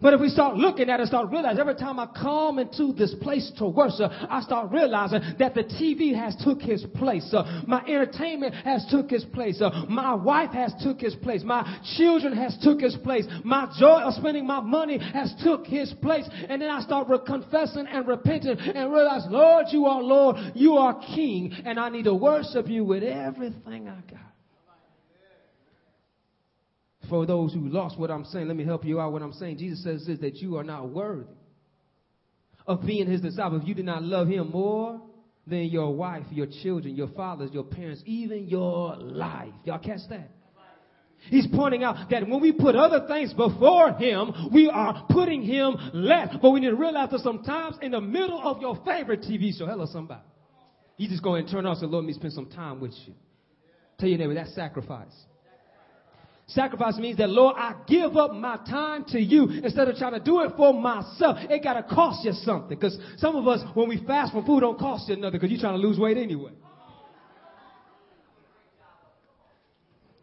But 0.00 0.14
if 0.14 0.20
we 0.20 0.28
start 0.28 0.56
looking 0.56 0.88
at 0.88 1.00
it, 1.00 1.08
start 1.08 1.30
realizing 1.30 1.60
every 1.60 1.74
time 1.74 1.98
I 1.98 2.06
come 2.06 2.58
into 2.58 2.92
this 2.92 3.14
place 3.20 3.50
to 3.58 3.66
worship, 3.66 4.10
I 4.10 4.40
start 4.40 4.70
realizing 4.70 5.20
that 5.38 5.54
the 5.54 5.64
TV 5.64 6.14
has 6.14 6.34
took 6.42 6.60
his 6.60 6.84
place. 6.94 7.28
Uh, 7.32 7.62
my 7.66 7.80
entertainment 7.84 8.54
has 8.54 8.86
took 8.90 9.10
his 9.10 9.24
place. 9.24 9.60
Uh, 9.60 9.84
my 9.88 10.14
wife 10.14 10.50
has 10.52 10.72
took 10.82 11.00
his 11.00 11.14
place. 11.16 11.42
My 11.44 11.80
children 11.96 12.34
has 12.36 12.56
took 12.62 12.80
his 12.80 12.96
place. 12.96 13.26
My 13.44 13.70
joy 13.78 14.00
of 14.00 14.14
spending 14.14 14.46
my 14.46 14.60
money 14.60 14.98
has 14.98 15.34
took 15.44 15.66
his 15.66 15.92
place. 16.00 16.28
And 16.48 16.62
then 16.62 16.70
I 16.70 16.80
start 16.80 17.08
re- 17.08 17.18
confessing 17.26 17.86
and 17.86 18.08
repenting 18.08 18.58
and 18.58 18.92
realize, 18.92 19.24
Lord, 19.28 19.66
you 19.70 19.86
are 19.86 20.02
Lord. 20.02 20.36
You 20.54 20.74
are 20.74 20.98
King. 21.14 21.52
And 21.64 21.78
I 21.78 21.90
need 21.90 22.04
to 22.04 22.14
worship 22.14 22.68
you 22.68 22.84
with 22.84 23.02
everything 23.02 23.88
I 23.88 24.00
got 24.10 24.29
for 27.10 27.26
those 27.26 27.52
who 27.52 27.68
lost 27.68 27.98
what 27.98 28.10
I'm 28.10 28.24
saying, 28.24 28.48
let 28.48 28.56
me 28.56 28.64
help 28.64 28.84
you 28.84 29.00
out. 29.00 29.12
What 29.12 29.20
I'm 29.20 29.34
saying, 29.34 29.58
Jesus 29.58 29.82
says 29.84 30.06
this 30.06 30.18
that 30.20 30.36
you 30.36 30.56
are 30.56 30.64
not 30.64 30.88
worthy 30.88 31.26
of 32.66 32.86
being 32.86 33.10
his 33.10 33.20
disciple 33.20 33.60
if 33.60 33.68
you 33.68 33.74
do 33.74 33.82
not 33.82 34.02
love 34.02 34.28
him 34.28 34.50
more 34.50 35.02
than 35.46 35.64
your 35.64 35.94
wife, 35.94 36.24
your 36.30 36.46
children, 36.62 36.94
your 36.94 37.08
fathers, 37.08 37.50
your 37.52 37.64
parents, 37.64 38.02
even 38.06 38.46
your 38.46 38.96
life. 38.96 39.52
Y'all 39.64 39.78
catch 39.78 40.00
that? 40.08 40.30
He's 41.28 41.46
pointing 41.52 41.84
out 41.84 42.08
that 42.10 42.26
when 42.26 42.40
we 42.40 42.52
put 42.52 42.74
other 42.74 43.06
things 43.06 43.34
before 43.34 43.92
him, 43.92 44.32
we 44.52 44.70
are 44.70 45.04
putting 45.10 45.42
him 45.42 45.76
less. 45.92 46.34
But 46.40 46.50
we 46.50 46.60
need 46.60 46.70
to 46.70 46.76
realize 46.76 47.10
that 47.10 47.20
sometimes 47.20 47.76
in 47.82 47.90
the 47.90 48.00
middle 48.00 48.40
of 48.42 48.62
your 48.62 48.80
favorite 48.86 49.20
TV 49.20 49.56
show, 49.58 49.66
hello 49.66 49.84
somebody, 49.84 50.22
you 50.96 51.08
just 51.08 51.22
go 51.22 51.34
and 51.34 51.46
turn 51.48 51.66
off 51.66 51.78
and 51.78 51.80
say, 51.80 51.86
Lord, 51.86 52.04
let 52.04 52.08
me 52.08 52.14
spend 52.14 52.32
some 52.32 52.46
time 52.46 52.80
with 52.80 52.94
you. 53.06 53.14
Tell 53.98 54.08
your 54.08 54.16
neighbor, 54.16 54.34
that's 54.34 54.54
sacrifice. 54.54 55.12
Sacrifice 56.50 56.96
means 56.96 57.18
that, 57.18 57.30
Lord, 57.30 57.54
I 57.56 57.74
give 57.86 58.16
up 58.16 58.32
my 58.32 58.56
time 58.68 59.04
to 59.08 59.20
you 59.20 59.48
instead 59.62 59.86
of 59.86 59.96
trying 59.96 60.14
to 60.14 60.20
do 60.20 60.40
it 60.40 60.52
for 60.56 60.74
myself. 60.74 61.38
It 61.48 61.62
got 61.62 61.74
to 61.74 61.82
cost 61.84 62.24
you 62.24 62.32
something. 62.32 62.76
Because 62.76 62.98
some 63.18 63.36
of 63.36 63.46
us, 63.46 63.60
when 63.74 63.88
we 63.88 64.04
fast 64.04 64.32
from 64.32 64.44
food, 64.44 64.60
don't 64.60 64.78
cost 64.78 65.08
you 65.08 65.16
nothing 65.16 65.38
because 65.38 65.50
you're 65.50 65.60
trying 65.60 65.80
to 65.80 65.86
lose 65.86 65.98
weight 65.98 66.16
anyway. 66.16 66.50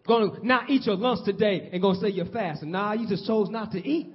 Going 0.06 0.36
to 0.36 0.46
not 0.46 0.70
eat 0.70 0.86
your 0.86 0.96
lunch 0.96 1.26
today 1.26 1.70
and 1.72 1.82
going 1.82 1.96
to 1.96 2.02
say 2.02 2.10
you're 2.10 2.26
fasting. 2.26 2.72
Nah, 2.72 2.94
you 2.94 3.08
just 3.08 3.26
chose 3.26 3.50
not 3.50 3.72
to 3.72 3.86
eat. 3.86 4.14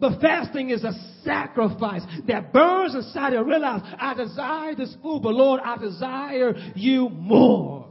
But 0.00 0.20
fasting 0.20 0.70
is 0.70 0.84
a 0.84 0.92
sacrifice 1.22 2.02
that 2.28 2.52
burns 2.52 2.94
inside 2.94 3.32
you. 3.32 3.42
Realize, 3.42 3.82
I 3.98 4.14
desire 4.14 4.74
this 4.74 4.96
food, 5.02 5.22
but 5.22 5.34
Lord, 5.34 5.60
I 5.62 5.76
desire 5.76 6.54
you 6.74 7.10
more. 7.10 7.87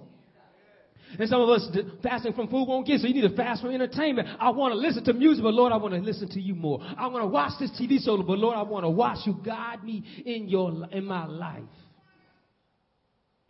And 1.19 1.27
some 1.27 1.41
of 1.41 1.49
us 1.49 1.67
fasting 2.03 2.33
from 2.33 2.47
food 2.47 2.67
won't 2.67 2.85
get, 2.85 2.99
so 3.01 3.07
you 3.07 3.13
need 3.13 3.27
to 3.27 3.35
fast 3.35 3.61
from 3.61 3.71
entertainment. 3.71 4.27
I 4.39 4.51
want 4.51 4.73
to 4.73 4.77
listen 4.77 5.03
to 5.05 5.13
music, 5.13 5.43
but 5.43 5.53
Lord, 5.53 5.73
I 5.73 5.77
want 5.77 5.95
to 5.95 5.99
listen 5.99 6.29
to 6.29 6.39
you 6.39 6.53
more. 6.53 6.79
I 6.81 7.07
want 7.07 7.23
to 7.23 7.27
watch 7.27 7.53
this 7.59 7.71
TV 7.71 8.03
show, 8.03 8.21
but 8.21 8.37
Lord, 8.37 8.55
I 8.55 8.61
want 8.61 8.83
to 8.83 8.89
watch 8.89 9.19
you 9.25 9.39
guide 9.43 9.83
me 9.83 10.03
in 10.25 10.47
your 10.47 10.87
in 10.91 11.05
my 11.05 11.25
life. 11.25 11.63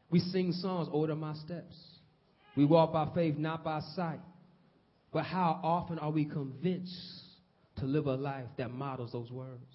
We 0.10 0.20
sing 0.20 0.54
songs, 0.54 0.88
order 0.92 1.16
my 1.16 1.34
steps. 1.34 1.76
We 2.56 2.66
walk 2.66 2.94
by 2.94 3.10
faith, 3.14 3.38
not 3.38 3.64
by 3.64 3.82
sight. 3.96 4.20
But 5.12 5.24
how 5.24 5.60
often 5.64 6.00
are 6.00 6.12
we 6.12 6.26
convinced 6.26 6.96
to 7.78 7.86
live 7.86 8.08
a 8.08 8.16
life 8.16 8.48
that 8.58 8.72
models 8.72 9.12
those 9.12 9.30
words? 9.30 9.66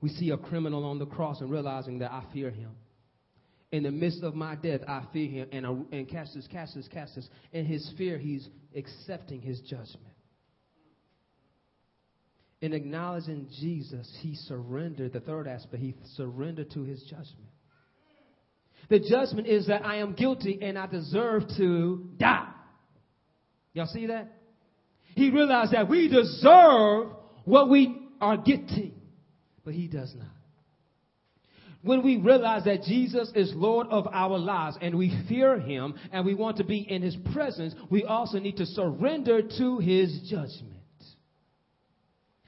We 0.00 0.08
see 0.08 0.30
a 0.30 0.36
criminal 0.36 0.84
on 0.84 0.98
the 0.98 1.06
cross 1.06 1.40
and 1.40 1.50
realizing 1.50 2.00
that 2.00 2.12
I 2.12 2.24
fear 2.32 2.50
him 2.50 2.72
in 3.74 3.82
the 3.82 3.90
midst 3.90 4.22
of 4.22 4.36
my 4.36 4.54
death, 4.54 4.82
I 4.86 5.02
fear 5.12 5.28
him. 5.28 5.48
And, 5.50 5.66
uh, 5.66 5.74
and 5.90 6.08
Cassius, 6.08 6.46
Cassius, 6.46 6.86
Cassius, 6.86 7.28
in 7.52 7.66
his 7.66 7.92
fear, 7.98 8.18
he's 8.18 8.48
accepting 8.76 9.40
his 9.40 9.60
judgment. 9.62 10.14
In 12.60 12.72
acknowledging 12.72 13.48
Jesus, 13.60 14.08
he 14.20 14.36
surrendered, 14.36 15.12
the 15.12 15.18
third 15.18 15.48
aspect, 15.48 15.82
he 15.82 15.96
surrendered 16.14 16.70
to 16.70 16.84
his 16.84 17.02
judgment. 17.02 17.50
The 18.90 19.00
judgment 19.00 19.48
is 19.48 19.66
that 19.66 19.84
I 19.84 19.96
am 19.96 20.12
guilty 20.12 20.60
and 20.62 20.78
I 20.78 20.86
deserve 20.86 21.42
to 21.56 22.10
die. 22.16 22.52
Y'all 23.72 23.86
see 23.86 24.06
that? 24.06 24.30
He 25.16 25.30
realized 25.30 25.72
that 25.72 25.88
we 25.88 26.06
deserve 26.06 27.08
what 27.44 27.68
we 27.68 28.08
are 28.20 28.36
getting, 28.36 28.94
but 29.64 29.74
he 29.74 29.88
does 29.88 30.14
not 30.16 30.43
when 31.84 32.02
we 32.02 32.16
realize 32.16 32.64
that 32.64 32.82
Jesus 32.82 33.30
is 33.34 33.52
Lord 33.54 33.88
of 33.88 34.06
our 34.10 34.38
lives 34.38 34.78
and 34.80 34.96
we 34.96 35.14
fear 35.28 35.60
him 35.60 35.94
and 36.12 36.24
we 36.24 36.34
want 36.34 36.56
to 36.56 36.64
be 36.64 36.78
in 36.78 37.02
his 37.02 37.16
presence, 37.34 37.74
we 37.90 38.04
also 38.04 38.38
need 38.38 38.56
to 38.56 38.66
surrender 38.66 39.42
to 39.58 39.78
his 39.78 40.20
judgment. 40.30 40.72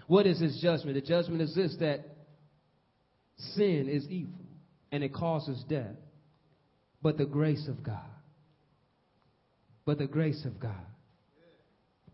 What 0.07 0.27
is 0.27 0.40
his 0.40 0.59
judgment? 0.62 0.94
The 0.94 1.07
judgment 1.07 1.42
is 1.42 1.55
this 1.55 1.77
that 1.81 2.07
sin 3.37 3.88
is 3.90 4.09
evil 4.09 4.40
and 4.90 5.05
it 5.05 5.12
causes 5.12 5.62
death. 5.68 5.96
But 7.03 7.18
the 7.18 7.27
grace 7.27 7.68
of 7.68 7.83
God, 7.83 8.01
but 9.85 9.99
the 9.99 10.07
grace 10.07 10.46
of 10.46 10.59
God, 10.59 10.72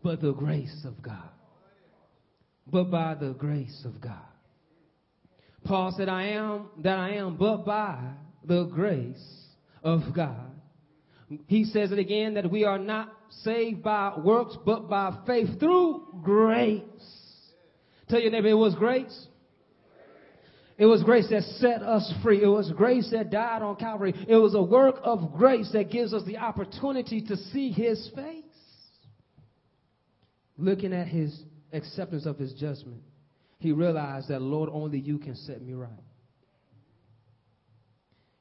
but 0.03 0.21
the 0.21 0.33
grace 0.33 0.83
of 0.85 1.01
God, 1.01 1.29
but 2.67 2.91
by 2.91 3.15
the 3.15 3.31
grace 3.31 3.83
of 3.85 4.01
God 4.01 4.32
Paul 5.63 5.93
said, 5.95 6.09
I 6.09 6.27
am 6.29 6.67
that 6.83 6.97
I 6.97 7.11
am, 7.11 7.37
but 7.37 7.65
by 7.65 7.99
the 8.43 8.65
grace 8.65 9.45
of 9.83 10.01
God. 10.15 10.51
He 11.47 11.63
says 11.65 11.91
it 11.91 11.99
again 11.99 12.35
that 12.35 12.51
we 12.51 12.63
are 12.65 12.77
not 12.77 13.13
saved 13.43 13.81
by 13.81 14.13
works, 14.17 14.57
but 14.65 14.89
by 14.89 15.17
faith 15.25 15.59
through 15.59 16.19
grace. 16.21 16.81
Tell 18.09 18.19
your 18.19 18.31
neighbor, 18.31 18.49
it 18.49 18.53
was 18.53 18.75
grace. 18.75 19.27
It 20.77 20.85
was 20.85 21.03
grace 21.03 21.29
that 21.29 21.43
set 21.43 21.81
us 21.81 22.11
free. 22.23 22.43
It 22.43 22.47
was 22.47 22.71
grace 22.71 23.09
that 23.11 23.29
died 23.29 23.61
on 23.61 23.75
Calvary. 23.77 24.13
It 24.27 24.35
was 24.35 24.55
a 24.55 24.61
work 24.61 24.95
of 25.03 25.33
grace 25.33 25.69
that 25.73 25.91
gives 25.91 26.13
us 26.13 26.23
the 26.25 26.37
opportunity 26.37 27.21
to 27.21 27.37
see 27.37 27.71
His 27.71 28.09
face. 28.15 28.43
Looking 30.57 30.93
at 30.93 31.07
His 31.07 31.43
acceptance 31.71 32.25
of 32.25 32.37
His 32.37 32.53
judgment 32.53 33.01
he 33.63 33.71
realized 33.71 34.27
that, 34.27 34.41
Lord, 34.41 34.69
only 34.73 34.99
you 34.99 35.17
can 35.17 35.35
set 35.35 35.61
me 35.61 35.73
right. 35.73 35.89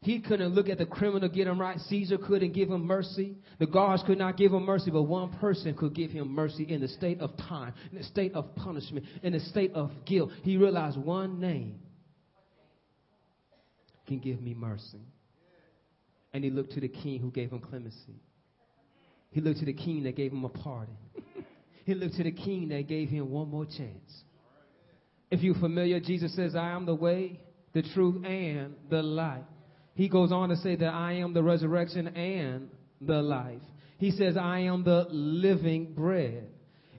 He 0.00 0.20
couldn't 0.20 0.48
look 0.48 0.68
at 0.68 0.78
the 0.78 0.84
criminal, 0.84 1.28
get 1.28 1.46
him 1.46 1.60
right. 1.60 1.78
Caesar 1.78 2.18
couldn't 2.18 2.52
give 2.52 2.68
him 2.68 2.84
mercy. 2.84 3.36
The 3.60 3.68
guards 3.68 4.02
could 4.04 4.18
not 4.18 4.36
give 4.36 4.52
him 4.52 4.64
mercy, 4.64 4.90
but 4.90 5.04
one 5.04 5.32
person 5.38 5.76
could 5.76 5.94
give 5.94 6.10
him 6.10 6.28
mercy 6.28 6.64
in 6.64 6.80
the 6.80 6.88
state 6.88 7.20
of 7.20 7.36
time, 7.36 7.72
in 7.92 7.98
the 7.98 8.04
state 8.04 8.34
of 8.34 8.52
punishment, 8.56 9.06
in 9.22 9.32
the 9.32 9.38
state 9.38 9.72
of 9.74 9.92
guilt. 10.04 10.32
He 10.42 10.56
realized 10.56 10.98
one 10.98 11.38
name 11.38 11.78
can 14.08 14.18
give 14.18 14.42
me 14.42 14.54
mercy. 14.54 15.06
And 16.34 16.42
he 16.42 16.50
looked 16.50 16.72
to 16.72 16.80
the 16.80 16.88
king 16.88 17.20
who 17.20 17.30
gave 17.30 17.52
him 17.52 17.60
clemency. 17.60 18.20
He 19.30 19.40
looked 19.40 19.60
to 19.60 19.66
the 19.66 19.72
king 19.72 20.02
that 20.02 20.16
gave 20.16 20.32
him 20.32 20.44
a 20.44 20.48
pardon. 20.48 20.96
he 21.86 21.94
looked 21.94 22.16
to 22.16 22.24
the 22.24 22.32
king 22.32 22.70
that 22.70 22.88
gave 22.88 23.08
him 23.08 23.30
one 23.30 23.48
more 23.48 23.66
chance. 23.66 24.24
If 25.32 25.42
you're 25.42 25.54
familiar, 25.54 25.98
Jesus 25.98 26.36
says, 26.36 26.54
I 26.54 26.72
am 26.72 26.84
the 26.84 26.94
way, 26.94 27.40
the 27.72 27.80
truth, 27.80 28.22
and 28.22 28.74
the 28.90 29.02
life. 29.02 29.46
He 29.94 30.10
goes 30.10 30.30
on 30.30 30.50
to 30.50 30.56
say 30.56 30.76
that 30.76 30.92
I 30.92 31.14
am 31.14 31.32
the 31.32 31.42
resurrection 31.42 32.08
and 32.08 32.68
the 33.00 33.22
life. 33.22 33.62
He 33.96 34.10
says, 34.10 34.36
I 34.36 34.58
am 34.60 34.84
the 34.84 35.06
living 35.08 35.94
bread. 35.94 36.48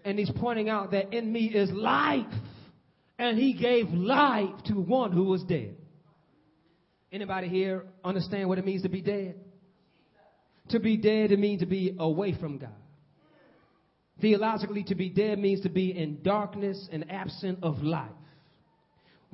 And 0.04 0.17
he's 0.17 0.32
pointing 0.32 0.67
out 0.67 0.89
that 0.91 1.13
in 1.13 1.32
me 1.32 1.46
is 1.46 1.69
life. 1.69 2.26
And 3.19 3.38
he 3.38 3.54
gave 3.54 3.89
life 3.89 4.63
to 4.65 4.74
one 4.82 5.12
who 5.12 5.26
was 5.26 5.43
dead. 5.43 5.76
Anybody 7.12 7.50
here 7.50 7.86
understand 8.04 8.50
what 8.50 8.58
it 8.58 8.65
means 8.65 8.82
to 8.82 8.89
be 8.89 9.02
dead? 9.02 9.36
To 10.69 10.80
be 10.80 10.98
dead, 10.98 11.32
it 11.32 11.38
means 11.38 11.60
to 11.60 11.67
be 11.67 11.96
away 12.00 12.36
from 12.39 12.58
God. 12.58 12.72
Theologically, 14.22 14.86
to 14.86 14.96
be 14.96 15.10
dead 15.10 15.38
means 15.38 15.62
to 15.62 15.69
be 15.69 15.96
in 15.96 16.24
darkness 16.24 16.89
and 16.91 17.12
absent 17.12 17.60
of 17.62 17.84
life. 17.84 18.10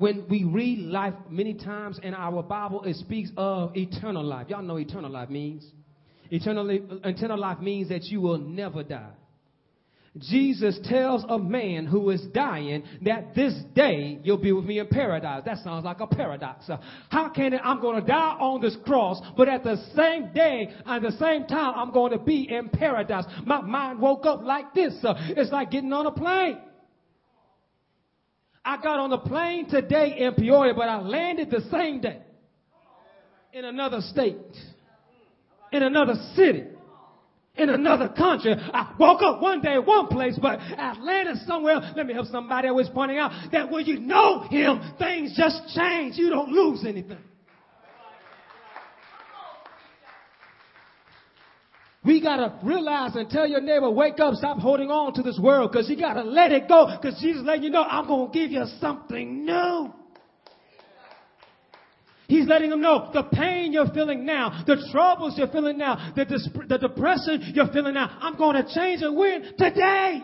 When 0.00 0.24
we 0.30 0.44
read 0.44 0.78
life 0.78 1.12
many 1.28 1.52
times 1.52 2.00
in 2.02 2.14
our 2.14 2.42
Bible, 2.42 2.84
it 2.84 2.96
speaks 2.96 3.28
of 3.36 3.76
eternal 3.76 4.24
life. 4.24 4.46
Y'all 4.48 4.62
know 4.62 4.78
eternal 4.78 5.10
life 5.10 5.28
means? 5.28 5.62
Eternal, 6.30 6.70
eternal 7.04 7.38
life 7.38 7.60
means 7.60 7.90
that 7.90 8.04
you 8.04 8.22
will 8.22 8.38
never 8.38 8.82
die. 8.82 9.10
Jesus 10.16 10.80
tells 10.84 11.22
a 11.28 11.38
man 11.38 11.84
who 11.84 12.08
is 12.08 12.22
dying 12.32 12.82
that 13.02 13.34
this 13.34 13.52
day 13.74 14.18
you'll 14.24 14.38
be 14.38 14.52
with 14.52 14.64
me 14.64 14.78
in 14.78 14.86
paradise. 14.86 15.42
That 15.44 15.58
sounds 15.58 15.84
like 15.84 16.00
a 16.00 16.06
paradox. 16.06 16.64
How 17.10 17.28
can 17.28 17.52
it, 17.52 17.60
I'm 17.62 17.82
going 17.82 18.00
to 18.00 18.06
die 18.06 18.36
on 18.40 18.62
this 18.62 18.78
cross, 18.86 19.20
but 19.36 19.50
at 19.50 19.64
the 19.64 19.76
same 19.94 20.32
day, 20.32 20.70
at 20.86 21.02
the 21.02 21.12
same 21.12 21.44
time, 21.44 21.74
I'm 21.76 21.92
going 21.92 22.12
to 22.12 22.18
be 22.18 22.48
in 22.50 22.70
paradise. 22.70 23.26
My 23.44 23.60
mind 23.60 24.00
woke 24.00 24.24
up 24.24 24.42
like 24.44 24.72
this. 24.72 24.94
It's 25.04 25.52
like 25.52 25.70
getting 25.70 25.92
on 25.92 26.06
a 26.06 26.10
plane. 26.10 26.56
I 28.64 28.76
got 28.76 29.00
on 29.00 29.12
a 29.12 29.18
plane 29.18 29.68
today 29.68 30.16
in 30.18 30.34
Peoria, 30.34 30.74
but 30.74 30.88
I 30.88 31.00
landed 31.00 31.50
the 31.50 31.62
same 31.70 32.00
day 32.00 32.18
in 33.52 33.64
another 33.64 34.00
state, 34.00 34.36
in 35.72 35.82
another 35.82 36.14
city 36.34 36.64
in 37.56 37.68
another 37.68 38.08
country. 38.08 38.54
I 38.54 38.94
woke 38.98 39.22
up 39.22 39.40
one 39.40 39.60
day 39.60 39.74
in 39.74 39.84
one 39.84 40.06
place, 40.08 40.38
but 40.40 40.58
landed 41.00 41.36
somewhere. 41.46 41.92
Let 41.96 42.06
me 42.06 42.14
help 42.14 42.26
somebody 42.26 42.68
I 42.68 42.72
was 42.72 42.88
pointing 42.92 43.18
out 43.18 43.32
that 43.52 43.70
when 43.70 43.86
you 43.86 44.00
know 44.00 44.42
him, 44.42 44.80
things 44.98 45.36
just 45.36 45.74
change. 45.74 46.16
You 46.16 46.30
don't 46.30 46.50
lose 46.50 46.84
anything. 46.86 47.18
We 52.02 52.22
gotta 52.22 52.58
realize 52.62 53.14
and 53.14 53.28
tell 53.28 53.46
your 53.46 53.60
neighbor, 53.60 53.90
wake 53.90 54.18
up, 54.20 54.34
stop 54.34 54.58
holding 54.58 54.90
on 54.90 55.12
to 55.14 55.22
this 55.22 55.38
world, 55.40 55.70
because 55.70 55.88
you 55.88 55.98
gotta 55.98 56.22
let 56.22 56.50
it 56.50 56.66
go, 56.66 56.86
because 57.00 57.20
Jesus 57.20 57.42
letting 57.44 57.64
you 57.64 57.70
know, 57.70 57.82
I'm 57.82 58.06
gonna 58.06 58.30
give 58.32 58.50
you 58.50 58.64
something 58.80 59.44
new. 59.44 59.92
He's 62.30 62.46
letting 62.46 62.70
them 62.70 62.80
know 62.80 63.10
the 63.12 63.24
pain 63.24 63.72
you're 63.72 63.90
feeling 63.92 64.24
now, 64.24 64.62
the 64.64 64.88
troubles 64.92 65.34
you're 65.36 65.48
feeling 65.48 65.76
now, 65.76 66.12
the, 66.14 66.24
dis- 66.24 66.48
the 66.68 66.78
depression 66.78 67.52
you're 67.52 67.72
feeling 67.72 67.92
now. 67.92 68.18
I'm 68.20 68.36
going 68.36 68.54
to 68.54 68.72
change 68.72 69.02
it 69.02 69.12
when? 69.12 69.56
Today. 69.58 70.22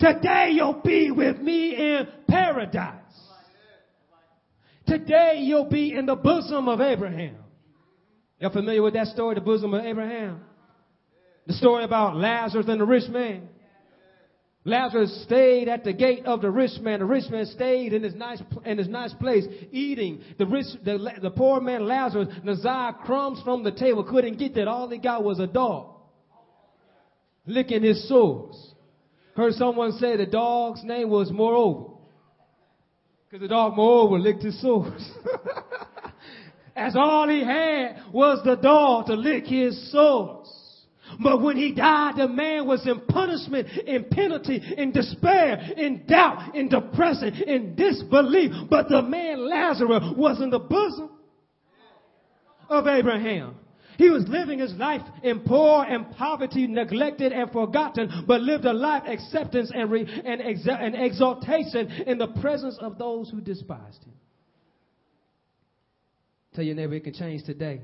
Today 0.00 0.52
you'll 0.52 0.80
be 0.82 1.10
with 1.10 1.36
me 1.40 1.74
in 1.76 2.08
paradise. 2.26 3.02
Today 4.86 5.40
you'll 5.42 5.68
be 5.68 5.92
in 5.92 6.06
the 6.06 6.16
bosom 6.16 6.70
of 6.70 6.80
Abraham. 6.80 7.43
You're 8.40 8.50
familiar 8.50 8.82
with 8.82 8.94
that 8.94 9.08
story, 9.08 9.34
the 9.34 9.40
bosom 9.40 9.74
of 9.74 9.84
Abraham? 9.84 10.40
The 11.46 11.54
story 11.54 11.84
about 11.84 12.16
Lazarus 12.16 12.66
and 12.68 12.80
the 12.80 12.84
rich 12.84 13.08
man. 13.08 13.48
Lazarus 14.66 15.24
stayed 15.24 15.68
at 15.68 15.84
the 15.84 15.92
gate 15.92 16.24
of 16.24 16.40
the 16.40 16.50
rich 16.50 16.80
man. 16.80 17.00
The 17.00 17.04
rich 17.04 17.30
man 17.30 17.44
stayed 17.46 17.92
in 17.92 18.02
his 18.02 18.14
nice, 18.14 18.42
in 18.64 18.78
his 18.78 18.88
nice 18.88 19.12
place 19.14 19.44
eating. 19.70 20.22
The 20.38 20.46
rich, 20.46 20.66
the, 20.82 21.12
the 21.20 21.30
poor 21.30 21.60
man 21.60 21.86
Lazarus, 21.86 22.28
Nazar 22.42 22.94
crumbs 23.04 23.42
from 23.44 23.62
the 23.62 23.72
table, 23.72 24.04
couldn't 24.04 24.38
get 24.38 24.54
that. 24.54 24.66
All 24.66 24.88
he 24.88 24.98
got 24.98 25.22
was 25.22 25.38
a 25.38 25.46
dog 25.46 25.94
licking 27.46 27.82
his 27.82 28.08
sores. 28.08 28.56
Heard 29.36 29.52
someone 29.54 29.92
say 29.92 30.16
the 30.16 30.26
dog's 30.26 30.82
name 30.82 31.10
was 31.10 31.30
Moreover. 31.30 31.90
Because 33.28 33.42
the 33.42 33.48
dog 33.48 33.76
Moreover 33.76 34.18
licked 34.18 34.42
his 34.42 34.60
sores. 34.62 35.10
As 36.76 36.96
all 36.96 37.28
he 37.28 37.44
had 37.44 38.00
was 38.12 38.42
the 38.44 38.56
dog 38.56 39.06
to 39.06 39.14
lick 39.14 39.46
his 39.46 39.90
sores. 39.92 40.48
But 41.22 41.42
when 41.42 41.56
he 41.56 41.72
died, 41.72 42.16
the 42.16 42.28
man 42.28 42.66
was 42.66 42.86
in 42.86 43.00
punishment, 43.02 43.68
in 43.86 44.04
penalty, 44.04 44.60
in 44.76 44.90
despair, 44.90 45.60
in 45.76 46.06
doubt, 46.06 46.54
in 46.54 46.68
depression, 46.68 47.34
in 47.46 47.74
disbelief. 47.76 48.52
But 48.68 48.88
the 48.88 49.02
man 49.02 49.48
Lazarus 49.48 50.14
was 50.16 50.40
in 50.40 50.50
the 50.50 50.58
bosom 50.58 51.10
of 52.68 52.86
Abraham. 52.86 53.56
He 53.96 54.10
was 54.10 54.26
living 54.26 54.58
his 54.58 54.72
life 54.74 55.02
in 55.22 55.40
poor 55.40 55.84
and 55.84 56.10
poverty, 56.16 56.66
neglected 56.66 57.32
and 57.32 57.52
forgotten, 57.52 58.24
but 58.26 58.40
lived 58.40 58.64
a 58.64 58.72
life 58.72 59.04
acceptance 59.06 59.70
and, 59.72 59.88
re, 59.88 60.00
and, 60.00 60.40
exa, 60.40 60.82
and 60.82 60.96
exaltation 60.96 61.88
in 62.06 62.18
the 62.18 62.26
presence 62.40 62.76
of 62.80 62.98
those 62.98 63.30
who 63.30 63.40
despised 63.40 64.02
him. 64.02 64.13
Tell 66.54 66.64
your 66.64 66.76
neighbor 66.76 66.94
it 66.94 67.04
can 67.04 67.14
change 67.14 67.44
today. 67.44 67.80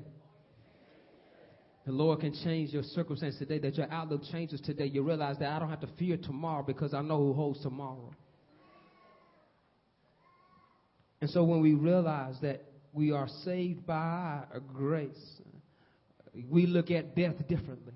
The 1.86 1.92
Lord 1.92 2.20
can 2.20 2.32
change 2.44 2.72
your 2.72 2.82
circumstance 2.82 3.36
today, 3.38 3.58
that 3.58 3.76
your 3.76 3.90
outlook 3.90 4.22
changes 4.30 4.60
today. 4.60 4.86
You 4.86 5.02
realize 5.02 5.38
that 5.38 5.50
I 5.50 5.58
don't 5.58 5.70
have 5.70 5.80
to 5.80 5.88
fear 5.98 6.16
tomorrow 6.16 6.62
because 6.62 6.94
I 6.94 7.02
know 7.02 7.16
who 7.16 7.32
holds 7.32 7.60
tomorrow. 7.62 8.14
And 11.20 11.28
so 11.30 11.42
when 11.44 11.60
we 11.60 11.74
realize 11.74 12.36
that 12.42 12.62
we 12.92 13.12
are 13.12 13.28
saved 13.44 13.86
by 13.86 14.44
grace, 14.72 15.40
we 16.48 16.66
look 16.66 16.90
at 16.90 17.16
death 17.16 17.36
differently. 17.48 17.92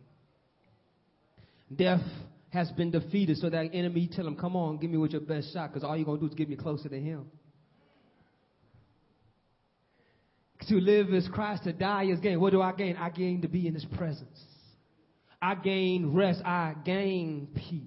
Death 1.75 2.03
has 2.51 2.71
been 2.73 2.91
defeated, 2.91 3.37
so 3.39 3.51
that 3.51 3.71
enemy 3.73 4.09
tell 4.13 4.27
him, 4.27 4.37
Come 4.37 4.57
on, 4.57 4.79
give 4.79 4.91
me 4.91 4.97
with 4.97 5.13
your 5.13 5.21
best 5.21 5.53
shot, 5.53 5.73
because 5.73 5.85
all 5.85 5.97
you're 5.97 6.07
to 6.07 6.21
do 6.21 6.27
is 6.27 6.35
get 6.35 6.49
me 6.49 6.57
closer 6.57 6.89
to 6.89 7.01
him. 7.01 7.27
To 10.69 10.77
live 10.77 11.13
is 11.13 11.29
Christ, 11.33 11.65
to 11.65 11.73
die 11.73 12.05
is 12.05 12.21
gain. 12.21 12.41
What 12.41 12.51
do 12.51 12.63
I 12.63 12.73
gain? 12.73 12.97
I 12.97 13.11
gain 13.11 13.43
to 13.43 13.49
be 13.49 13.67
in 13.67 13.75
His 13.75 13.85
presence. 13.85 14.41
I 15.43 15.55
gain 15.55 16.15
rest. 16.15 16.41
I 16.45 16.75
gain 16.85 17.49
peace. 17.55 17.83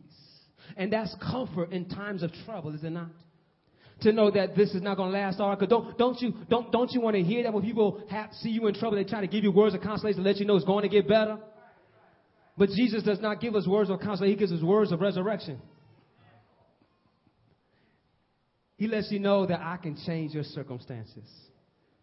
And 0.76 0.94
that's 0.94 1.16
comfort 1.32 1.72
in 1.72 1.90
times 1.90 2.22
of 2.22 2.32
trouble, 2.46 2.76
is 2.76 2.84
it 2.84 2.92
not? 2.92 3.10
To 4.02 4.12
know 4.12 4.30
that 4.30 4.56
this 4.56 4.76
is 4.76 4.82
not 4.84 4.98
going 4.98 5.12
to 5.12 5.18
last 5.18 5.40
all 5.40 5.50
right. 5.50 5.58
Cause 5.58 5.70
don't, 5.70 5.98
don't 5.98 6.22
you, 6.22 6.34
don't, 6.50 6.72
don't 6.72 6.92
you 6.92 7.02
want 7.02 7.16
to 7.16 7.24
hear 7.24 7.42
that 7.44 7.54
when 7.54 7.64
people 7.64 8.04
have, 8.12 8.32
see 8.34 8.50
you 8.50 8.68
in 8.68 8.76
trouble, 8.76 8.96
they 8.96 9.04
try 9.04 9.22
to 9.22 9.28
give 9.28 9.44
you 9.44 9.52
words 9.52 9.74
of 9.74 9.82
consolation 9.82 10.22
to 10.22 10.30
let 10.30 10.38
you 10.38 10.46
know 10.46 10.56
it's 10.56 10.66
going 10.66 10.84
to 10.84 10.90
get 10.90 11.08
better? 11.08 11.40
But 12.58 12.70
Jesus 12.70 13.02
does 13.02 13.20
not 13.20 13.42
give 13.42 13.56
us 13.56 13.66
words 13.66 13.90
of 13.90 14.00
consolation. 14.00 14.38
He 14.38 14.40
gives 14.40 14.52
us 14.52 14.62
words 14.62 14.92
of 14.92 15.02
resurrection. 15.02 15.60
He 18.78 18.88
lets 18.88 19.12
you 19.12 19.20
know 19.20 19.48
that 19.48 19.62
I 19.62 19.78
can 19.78 19.98
change 20.06 20.34
your 20.34 20.44
circumstances. 20.44 21.28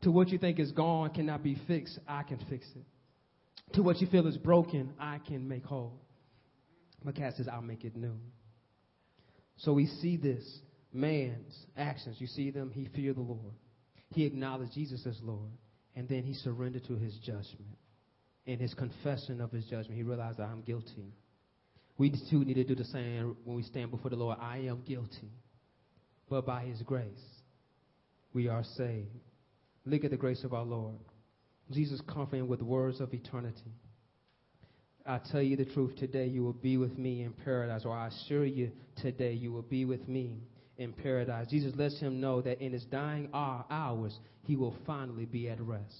To 0.05 0.11
what 0.11 0.29
you 0.29 0.39
think 0.39 0.59
is 0.59 0.71
gone 0.71 1.11
cannot 1.11 1.43
be 1.43 1.57
fixed, 1.67 1.99
I 2.07 2.23
can 2.25 2.39
fix 2.51 2.67
it. 2.77 3.75
To 3.75 3.83
what 3.83 4.03
you 4.03 4.07
feel 4.07 4.27
is 4.27 4.37
broken, 4.37 4.93
I 5.01 5.19
can 5.27 5.49
make 5.49 5.65
whole. 5.65 5.99
God 7.05 7.33
says, 7.37 7.49
I'll 7.51 7.63
make 7.63 7.85
it 7.85 7.97
new. 7.97 8.19
So 9.57 9.73
we 9.73 9.87
see 9.87 10.19
this 10.19 10.45
man's 10.93 11.55
actions. 11.77 12.17
You 12.19 12.27
see 12.27 12.51
them, 12.51 12.71
he 12.71 12.89
feared 12.95 13.17
the 13.17 13.23
Lord. 13.23 13.55
He 14.11 14.27
acknowledged 14.27 14.75
Jesus 14.75 15.07
as 15.07 15.19
Lord. 15.23 15.51
And 15.97 16.07
then 16.07 16.23
he 16.23 16.35
surrendered 16.35 16.85
to 16.89 16.97
his 16.97 17.17
judgment. 17.25 17.77
In 18.45 18.59
his 18.59 18.75
confession 18.75 19.41
of 19.41 19.51
his 19.53 19.65
judgment, 19.65 19.97
he 19.97 20.03
realized 20.03 20.39
that 20.39 20.49
I'm 20.49 20.61
guilty. 20.61 21.15
We 21.97 22.13
too 22.31 22.45
need 22.45 22.55
to 22.55 22.65
do 22.65 22.75
the 22.75 22.85
same 22.85 23.37
when 23.45 23.57
we 23.57 23.63
stand 23.63 23.91
before 23.91 24.11
the 24.11 24.17
Lord. 24.17 24.37
I 24.39 24.59
am 24.59 24.83
guilty. 24.87 25.31
But 26.29 26.45
by 26.45 26.65
his 26.65 26.83
grace, 26.83 27.07
we 28.35 28.49
are 28.49 28.65
saved. 28.77 29.09
Look 29.87 30.05
at 30.05 30.11
the 30.11 30.17
grace 30.17 30.45
of 30.45 30.55
our 30.55 30.65
Lord. 30.65 30.97
Jesus 31.71 32.01
comforting 32.07 32.49
with 32.49 32.63
words 32.63 33.01
of 33.01 33.13
eternity. 33.13 33.73
I 35.07 35.19
tell 35.31 35.43
you 35.43 35.57
the 35.57 35.67
truth 35.67 35.97
today, 35.97 36.27
you 36.27 36.43
will 36.43 36.55
be 36.55 36.79
with 36.79 36.97
me 36.97 37.23
in 37.23 37.33
paradise, 37.33 37.83
or 37.85 37.95
I 37.95 38.09
assure 38.09 38.47
you 38.47 38.71
today, 38.97 39.33
you 39.33 39.53
will 39.53 39.63
be 39.63 39.85
with 39.85 40.09
me 40.09 40.41
in 40.79 40.93
paradise. 40.93 41.49
Jesus 41.49 41.75
lets 41.77 42.01
him 42.01 42.21
know 42.21 42.41
that 42.41 42.63
in 42.63 42.73
his 42.73 42.85
dying 42.85 43.29
hours, 43.33 44.19
he 44.45 44.57
will 44.57 44.75
finally 44.87 45.27
be 45.27 45.49
at 45.49 45.61
rest. 45.61 45.95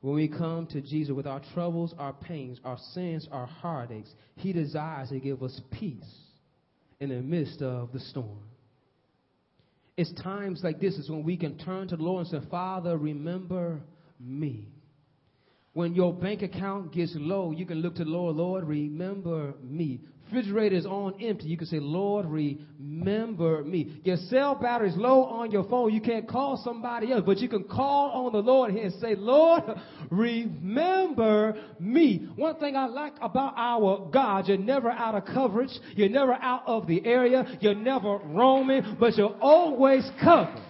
When 0.00 0.14
we 0.14 0.28
come 0.28 0.66
to 0.68 0.80
Jesus 0.80 1.14
with 1.14 1.26
our 1.26 1.40
troubles, 1.54 1.94
our 1.98 2.12
pains, 2.12 2.60
our 2.64 2.78
sins, 2.92 3.26
our 3.32 3.46
heartaches, 3.46 4.14
he 4.36 4.52
desires 4.52 5.08
to 5.08 5.18
give 5.18 5.42
us 5.42 5.60
peace 5.72 6.04
in 7.00 7.08
the 7.08 7.22
midst 7.22 7.62
of 7.62 7.92
the 7.92 8.00
storm. 8.00 8.38
It's 9.96 10.12
times 10.12 10.64
like 10.64 10.80
this 10.80 10.98
is 10.98 11.08
when 11.08 11.22
we 11.22 11.36
can 11.36 11.56
turn 11.58 11.88
to 11.88 11.96
the 11.96 12.02
Lord 12.02 12.26
and 12.26 12.42
say, 12.42 12.48
Father, 12.50 12.96
remember 12.96 13.80
me. 14.18 14.73
When 15.74 15.94
your 15.94 16.14
bank 16.14 16.42
account 16.42 16.92
gets 16.92 17.12
low, 17.16 17.50
you 17.50 17.66
can 17.66 17.78
look 17.78 17.96
to 17.96 18.04
the 18.04 18.10
Lord, 18.10 18.36
Lord, 18.36 18.64
remember 18.64 19.54
me. 19.60 20.00
Refrigerator 20.26 20.76
is 20.76 20.86
on 20.86 21.20
empty. 21.20 21.48
You 21.48 21.56
can 21.56 21.66
say, 21.66 21.80
Lord, 21.80 22.26
remember 22.26 23.62
me. 23.64 24.00
Your 24.04 24.16
cell 24.16 24.54
battery 24.54 24.90
is 24.90 24.96
low 24.96 25.24
on 25.24 25.50
your 25.50 25.64
phone. 25.64 25.92
You 25.92 26.00
can't 26.00 26.28
call 26.28 26.60
somebody 26.64 27.12
else, 27.12 27.24
but 27.26 27.38
you 27.38 27.48
can 27.48 27.64
call 27.64 28.26
on 28.26 28.32
the 28.32 28.38
Lord 28.38 28.70
here 28.72 28.84
and 28.84 28.94
say, 29.00 29.16
Lord, 29.16 29.64
remember 30.10 31.56
me. 31.80 32.28
One 32.36 32.54
thing 32.56 32.76
I 32.76 32.86
like 32.86 33.14
about 33.20 33.54
our 33.56 34.08
God, 34.12 34.46
you're 34.48 34.56
never 34.56 34.90
out 34.90 35.16
of 35.16 35.24
coverage. 35.26 35.76
You're 35.94 36.08
never 36.08 36.34
out 36.34 36.62
of 36.66 36.86
the 36.86 37.04
area. 37.04 37.58
You're 37.60 37.74
never 37.74 38.18
roaming, 38.18 38.96
but 38.98 39.16
you're 39.16 39.36
always 39.40 40.08
covered. 40.22 40.62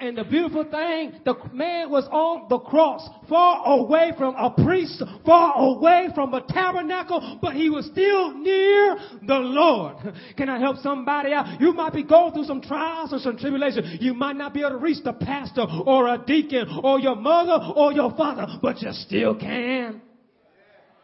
And 0.00 0.16
the 0.16 0.24
beautiful 0.24 0.64
thing, 0.64 1.20
the 1.26 1.34
man 1.52 1.90
was 1.90 2.08
on 2.10 2.46
the 2.48 2.58
cross, 2.58 3.06
far 3.28 3.66
away 3.66 4.12
from 4.16 4.34
a 4.34 4.50
priest, 4.50 5.02
far 5.26 5.52
away 5.58 6.08
from 6.14 6.32
a 6.32 6.40
tabernacle, 6.40 7.38
but 7.42 7.54
he 7.54 7.68
was 7.68 7.84
still 7.84 8.32
near 8.38 8.96
the 9.26 9.38
Lord. 9.38 9.96
Can 10.38 10.48
I 10.48 10.58
help 10.58 10.78
somebody 10.78 11.34
out? 11.34 11.60
You 11.60 11.74
might 11.74 11.92
be 11.92 12.02
going 12.02 12.32
through 12.32 12.44
some 12.44 12.62
trials 12.62 13.12
or 13.12 13.18
some 13.18 13.36
tribulation. 13.36 13.98
You 14.00 14.14
might 14.14 14.36
not 14.36 14.54
be 14.54 14.60
able 14.60 14.70
to 14.70 14.76
reach 14.78 15.04
the 15.04 15.12
pastor 15.12 15.66
or 15.68 16.08
a 16.08 16.16
deacon 16.16 16.80
or 16.82 16.98
your 16.98 17.16
mother 17.16 17.62
or 17.76 17.92
your 17.92 18.10
father, 18.16 18.46
but 18.62 18.80
you 18.80 18.92
still 18.92 19.34
can 19.34 20.00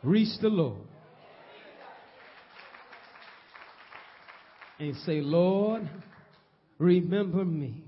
reach 0.03 0.39
the 0.41 0.49
Lord. 0.49 0.81
And 4.79 4.97
say, 5.05 5.21
Lord, 5.21 5.89
remember 6.79 7.45
me. 7.45 7.86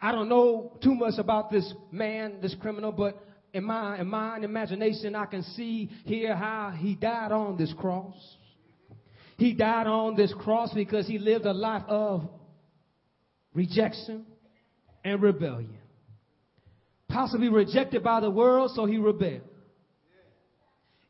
I 0.00 0.12
don't 0.12 0.28
know 0.28 0.78
too 0.82 0.94
much 0.94 1.18
about 1.18 1.50
this 1.50 1.72
man, 1.90 2.38
this 2.40 2.54
criminal, 2.60 2.92
but 2.92 3.22
in 3.52 3.64
my, 3.64 3.98
in 3.98 4.08
my 4.08 4.38
imagination, 4.38 5.14
I 5.14 5.26
can 5.26 5.42
see 5.42 5.90
here 6.04 6.34
how 6.34 6.72
he 6.76 6.94
died 6.94 7.32
on 7.32 7.56
this 7.56 7.72
cross. 7.78 8.14
He 9.36 9.52
died 9.52 9.86
on 9.86 10.16
this 10.16 10.32
cross 10.32 10.72
because 10.72 11.06
he 11.06 11.18
lived 11.18 11.46
a 11.46 11.52
life 11.52 11.82
of 11.88 12.28
rejection 13.54 14.24
and 15.04 15.20
rebellion. 15.20 15.78
Possibly 17.08 17.48
rejected 17.48 18.02
by 18.04 18.20
the 18.20 18.30
world, 18.30 18.70
so 18.74 18.86
he 18.86 18.98
rebelled. 18.98 19.42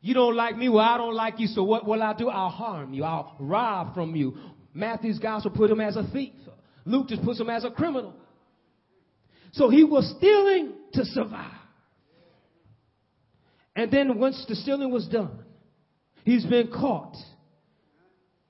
You 0.01 0.15
don't 0.15 0.35
like 0.35 0.57
me, 0.57 0.67
well, 0.67 0.83
I 0.83 0.97
don't 0.97 1.13
like 1.13 1.39
you, 1.39 1.47
so 1.47 1.63
what 1.63 1.85
will 1.85 2.01
I 2.01 2.13
do? 2.13 2.27
I'll 2.27 2.49
harm 2.49 2.93
you. 2.93 3.03
I'll 3.03 3.35
rob 3.39 3.93
from 3.93 4.15
you. 4.15 4.35
Matthew's 4.73 5.19
gospel 5.19 5.51
put 5.51 5.69
him 5.69 5.79
as 5.79 5.95
a 5.95 6.03
thief. 6.11 6.33
Luke 6.85 7.07
just 7.07 7.23
puts 7.23 7.39
him 7.39 7.49
as 7.51 7.63
a 7.63 7.69
criminal. 7.69 8.15
So 9.51 9.69
he 9.69 9.83
was 9.83 10.13
stealing 10.17 10.73
to 10.93 11.05
survive. 11.05 11.51
And 13.75 13.91
then 13.91 14.19
once 14.19 14.45
the 14.47 14.55
stealing 14.55 14.91
was 14.91 15.07
done, 15.07 15.43
he's 16.23 16.45
been 16.45 16.71
caught. 16.71 17.15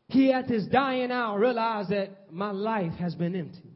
He 0.07 0.31
at 0.31 0.45
his 0.45 0.67
dying 0.67 1.11
hour 1.11 1.39
realized 1.39 1.89
that 1.89 2.31
my 2.31 2.51
life 2.51 2.93
has 2.93 3.15
been 3.15 3.35
empty. 3.35 3.71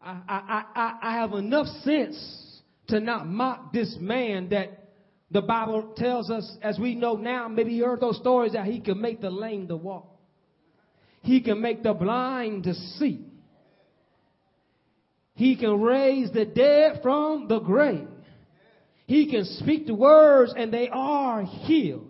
I, 0.00 0.20
I, 0.28 0.62
I, 0.74 0.98
I 1.02 1.12
have 1.14 1.32
enough 1.32 1.66
sense 1.82 2.60
to 2.88 3.00
not 3.00 3.26
mock 3.26 3.72
this 3.72 3.96
man 4.00 4.48
that 4.50 4.90
the 5.30 5.42
Bible 5.42 5.92
tells 5.96 6.30
us, 6.30 6.56
as 6.62 6.78
we 6.78 6.94
know 6.94 7.16
now, 7.16 7.48
maybe 7.48 7.72
you 7.72 7.84
heard 7.84 8.00
those 8.00 8.16
stories 8.16 8.52
that 8.52 8.66
he 8.66 8.80
can 8.80 9.00
make 9.00 9.20
the 9.20 9.28
lame 9.28 9.68
to 9.68 9.76
walk. 9.76 10.06
He 11.22 11.42
can 11.42 11.60
make 11.60 11.82
the 11.82 11.92
blind 11.92 12.64
to 12.64 12.74
see. 12.74 13.27
He 15.38 15.54
can 15.54 15.80
raise 15.80 16.32
the 16.32 16.44
dead 16.44 16.98
from 17.00 17.46
the 17.46 17.60
grave. 17.60 18.08
He 19.06 19.30
can 19.30 19.44
speak 19.44 19.86
the 19.86 19.94
words 19.94 20.52
and 20.56 20.74
they 20.74 20.88
are 20.88 21.44
healed. 21.44 22.08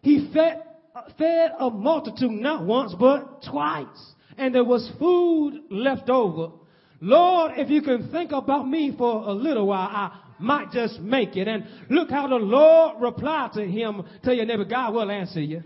He 0.00 0.30
fed, 0.32 0.62
uh, 0.94 1.02
fed 1.18 1.50
a 1.58 1.70
multitude 1.70 2.30
not 2.30 2.64
once 2.64 2.94
but 2.94 3.42
twice. 3.50 4.14
And 4.38 4.54
there 4.54 4.62
was 4.62 4.88
food 5.00 5.62
left 5.70 6.08
over. 6.08 6.52
Lord, 7.00 7.54
if 7.56 7.68
you 7.68 7.82
can 7.82 8.12
think 8.12 8.30
about 8.30 8.68
me 8.68 8.94
for 8.96 9.24
a 9.28 9.32
little 9.32 9.66
while, 9.66 9.88
I 9.90 10.20
might 10.38 10.70
just 10.70 11.00
make 11.00 11.36
it. 11.36 11.48
And 11.48 11.66
look 11.90 12.10
how 12.10 12.28
the 12.28 12.36
Lord 12.36 13.02
replied 13.02 13.54
to 13.54 13.66
him. 13.66 14.04
Tell 14.22 14.34
your 14.34 14.46
neighbor, 14.46 14.66
God 14.66 14.94
will 14.94 15.10
answer 15.10 15.40
you. 15.40 15.64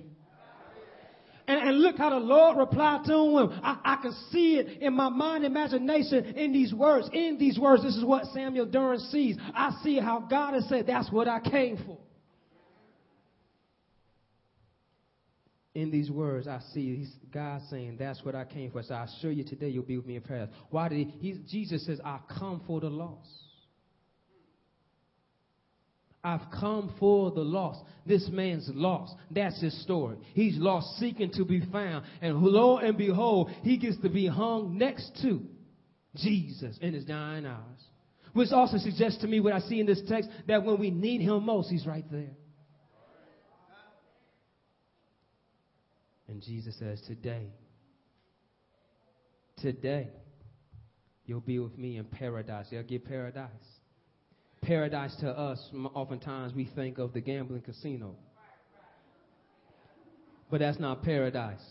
And, 1.49 1.69
and 1.69 1.81
look 1.81 1.97
how 1.97 2.11
the 2.11 2.17
Lord 2.17 2.57
replied 2.57 3.05
to 3.07 3.13
him. 3.13 3.61
I, 3.63 3.79
I 3.85 3.97
can 4.03 4.13
see 4.31 4.57
it 4.57 4.83
in 4.83 4.95
my 4.95 5.09
mind, 5.09 5.45
imagination, 5.45 6.25
in 6.35 6.53
these 6.53 6.75
words. 6.75 7.09
In 7.13 7.39
these 7.39 7.59
words, 7.59 7.83
this 7.83 7.97
is 7.97 8.05
what 8.05 8.25
Samuel 8.27 8.67
Durham 8.67 8.99
sees. 8.99 9.37
I 9.55 9.77
see 9.83 9.99
how 9.99 10.21
God 10.21 10.55
has 10.55 10.69
said, 10.69 10.87
that's 10.87 11.11
what 11.11 11.29
I 11.29 11.41
came 11.41 11.79
for. 11.87 11.99
in 15.77 15.91
these 15.91 16.11
words, 16.11 16.49
I 16.49 16.61
see 16.73 17.07
God 17.31 17.61
saying, 17.69 17.97
That's 17.99 18.25
what 18.25 18.35
I 18.35 18.47
came 18.47 18.71
for. 18.71 18.83
So 18.83 18.95
I 18.95 19.05
assure 19.05 19.31
you 19.31 19.45
today 19.45 19.69
you'll 19.69 19.85
be 19.85 19.99
with 19.99 20.07
me 20.07 20.17
in 20.17 20.23
prayer. 20.23 20.49
Why 20.71 20.89
did 20.89 20.97
he? 20.97 21.05
he 21.21 21.41
Jesus 21.47 21.85
says, 21.85 22.01
I 22.03 22.19
come 22.39 22.63
for 22.67 22.81
the 22.81 22.89
lost. 22.89 23.29
I've 26.27 26.51
come 26.51 26.93
for 26.99 27.31
the 27.31 27.43
lost. 27.43 27.85
This 28.05 28.29
man's 28.29 28.69
lost. 28.75 29.15
That's 29.31 29.61
his 29.61 29.81
story. 29.85 30.17
He's 30.35 30.57
lost, 30.59 30.99
seeking 30.99 31.31
to 31.35 31.45
be 31.45 31.61
found. 31.71 32.05
And 32.21 32.43
lo 32.43 32.79
and 32.79 32.99
behold, 32.99 33.53
he 33.62 33.77
gets 33.77 33.97
to 34.03 34.09
be 34.09 34.27
hung 34.27 34.77
next 34.77 35.17
to 35.23 35.41
Jesus 36.17 36.77
in 36.81 36.95
his 36.95 37.05
dying 37.05 37.47
hours. 37.47 37.81
Which 38.33 38.51
also 38.51 38.77
suggests 38.79 39.21
to 39.21 39.29
me 39.29 39.39
what 39.39 39.53
I 39.53 39.61
see 39.61 39.79
in 39.79 39.87
this 39.87 40.03
text 40.09 40.29
that 40.49 40.65
when 40.65 40.81
we 40.81 40.91
need 40.91 41.21
him 41.21 41.47
most, 41.47 41.71
he's 41.71 41.87
right 41.87 42.05
there. 42.11 42.35
And 46.27 46.43
Jesus 46.43 46.77
says, 46.81 47.01
Today, 47.07 47.53
today, 49.59 50.09
you'll 51.25 51.39
be 51.39 51.61
with 51.61 51.79
me 51.79 51.99
in 51.99 52.05
paradise. 52.05 52.67
You'll 52.71 52.83
get 52.83 53.05
paradise 53.05 53.76
paradise 54.67 55.15
to 55.21 55.31
us, 55.31 55.59
oftentimes 55.95 56.53
we 56.53 56.69
think 56.75 56.99
of 56.99 57.13
the 57.13 57.21
gambling 57.21 57.63
casino. 57.63 58.17
But 60.51 60.61
that's 60.61 60.79
not 60.79 61.03
paradise. 61.03 61.65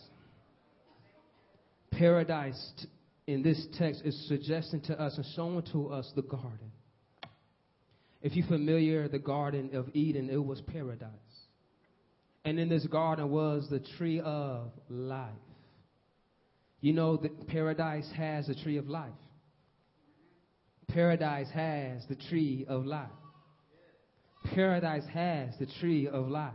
Paradise 1.92 2.88
in 3.28 3.44
this 3.44 3.68
text 3.78 4.02
is 4.06 4.28
suggesting 4.28 4.82
to 4.82 5.00
us 5.00 5.18
and 5.18 5.26
showing 5.36 5.64
to 5.74 5.90
us 5.90 6.12
the 6.16 6.22
garden. 6.22 6.72
If 8.22 8.36
you're 8.36 8.48
familiar, 8.48 9.08
the 9.08 9.20
Garden 9.20 9.72
of 9.74 9.88
Eden, 9.94 10.30
it 10.32 10.44
was 10.44 10.60
paradise. 10.62 11.12
And 12.44 12.60
in 12.60 12.70
this 12.70 12.86
garden 12.88 13.30
was 13.30 13.68
the 13.70 13.80
tree 13.98 14.20
of 14.20 14.72
life. 14.90 15.30
You 16.82 16.94
know 16.94 17.18
that 17.18 17.48
paradise 17.48 18.10
has 18.18 18.50
a 18.50 18.56
tree 18.56 18.78
of 18.78 18.88
life. 18.88 19.12
Paradise 20.88 21.48
has 21.54 22.06
the 22.08 22.16
tree 22.30 22.66
of 22.68 22.86
life. 22.86 23.10
Paradise 24.54 25.06
has 25.14 25.58
the 25.60 25.68
tree 25.80 26.08
of 26.08 26.28
life. 26.28 26.54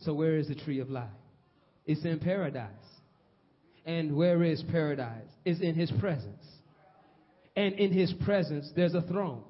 So, 0.00 0.14
where 0.14 0.36
is 0.36 0.48
the 0.48 0.54
tree 0.54 0.80
of 0.80 0.88
life? 0.88 1.10
It's 1.86 2.04
in 2.04 2.20
paradise. 2.20 2.70
And 3.84 4.16
where 4.16 4.42
is 4.42 4.62
paradise? 4.70 5.26
It's 5.44 5.60
in 5.60 5.74
his 5.74 5.90
presence. 5.98 6.44
And 7.56 7.74
in 7.74 7.92
his 7.92 8.12
presence, 8.24 8.70
there's 8.76 8.94
a 8.94 9.02
throne. 9.02 9.42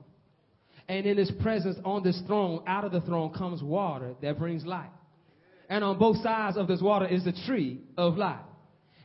And 0.88 1.06
in 1.06 1.18
his 1.18 1.30
presence, 1.42 1.76
on 1.84 2.02
this 2.02 2.20
throne, 2.26 2.64
out 2.66 2.84
of 2.84 2.92
the 2.92 3.00
throne 3.02 3.32
comes 3.32 3.62
water 3.62 4.14
that 4.22 4.38
brings 4.38 4.64
life. 4.64 4.90
And 5.68 5.84
on 5.84 5.98
both 5.98 6.16
sides 6.22 6.56
of 6.56 6.66
this 6.66 6.80
water 6.80 7.06
is 7.06 7.24
the 7.24 7.34
tree 7.46 7.80
of 7.96 8.16
life 8.16 8.40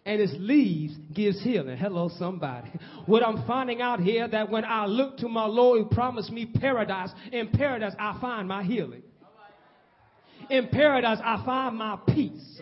and 0.05 0.21
its 0.21 0.33
leaves 0.37 0.93
gives 1.13 1.41
healing. 1.41 1.77
Hello, 1.77 2.09
somebody. 2.19 2.69
What 3.07 3.25
I'm 3.25 3.45
finding 3.47 3.81
out 3.81 3.99
here 3.99 4.27
that 4.27 4.49
when 4.51 4.63
I 4.63 4.85
look 4.85 5.17
to 5.17 5.27
my 5.27 5.45
Lord 5.45 5.81
who 5.81 5.89
promised 5.89 6.31
me 6.31 6.45
paradise, 6.45 7.09
in 7.31 7.49
paradise 7.49 7.93
I 7.97 8.17
find 8.21 8.47
my 8.47 8.63
healing. 8.63 9.01
In 10.49 10.67
paradise 10.67 11.17
I 11.23 11.43
find 11.43 11.75
my 11.77 11.97
peace. 12.07 12.61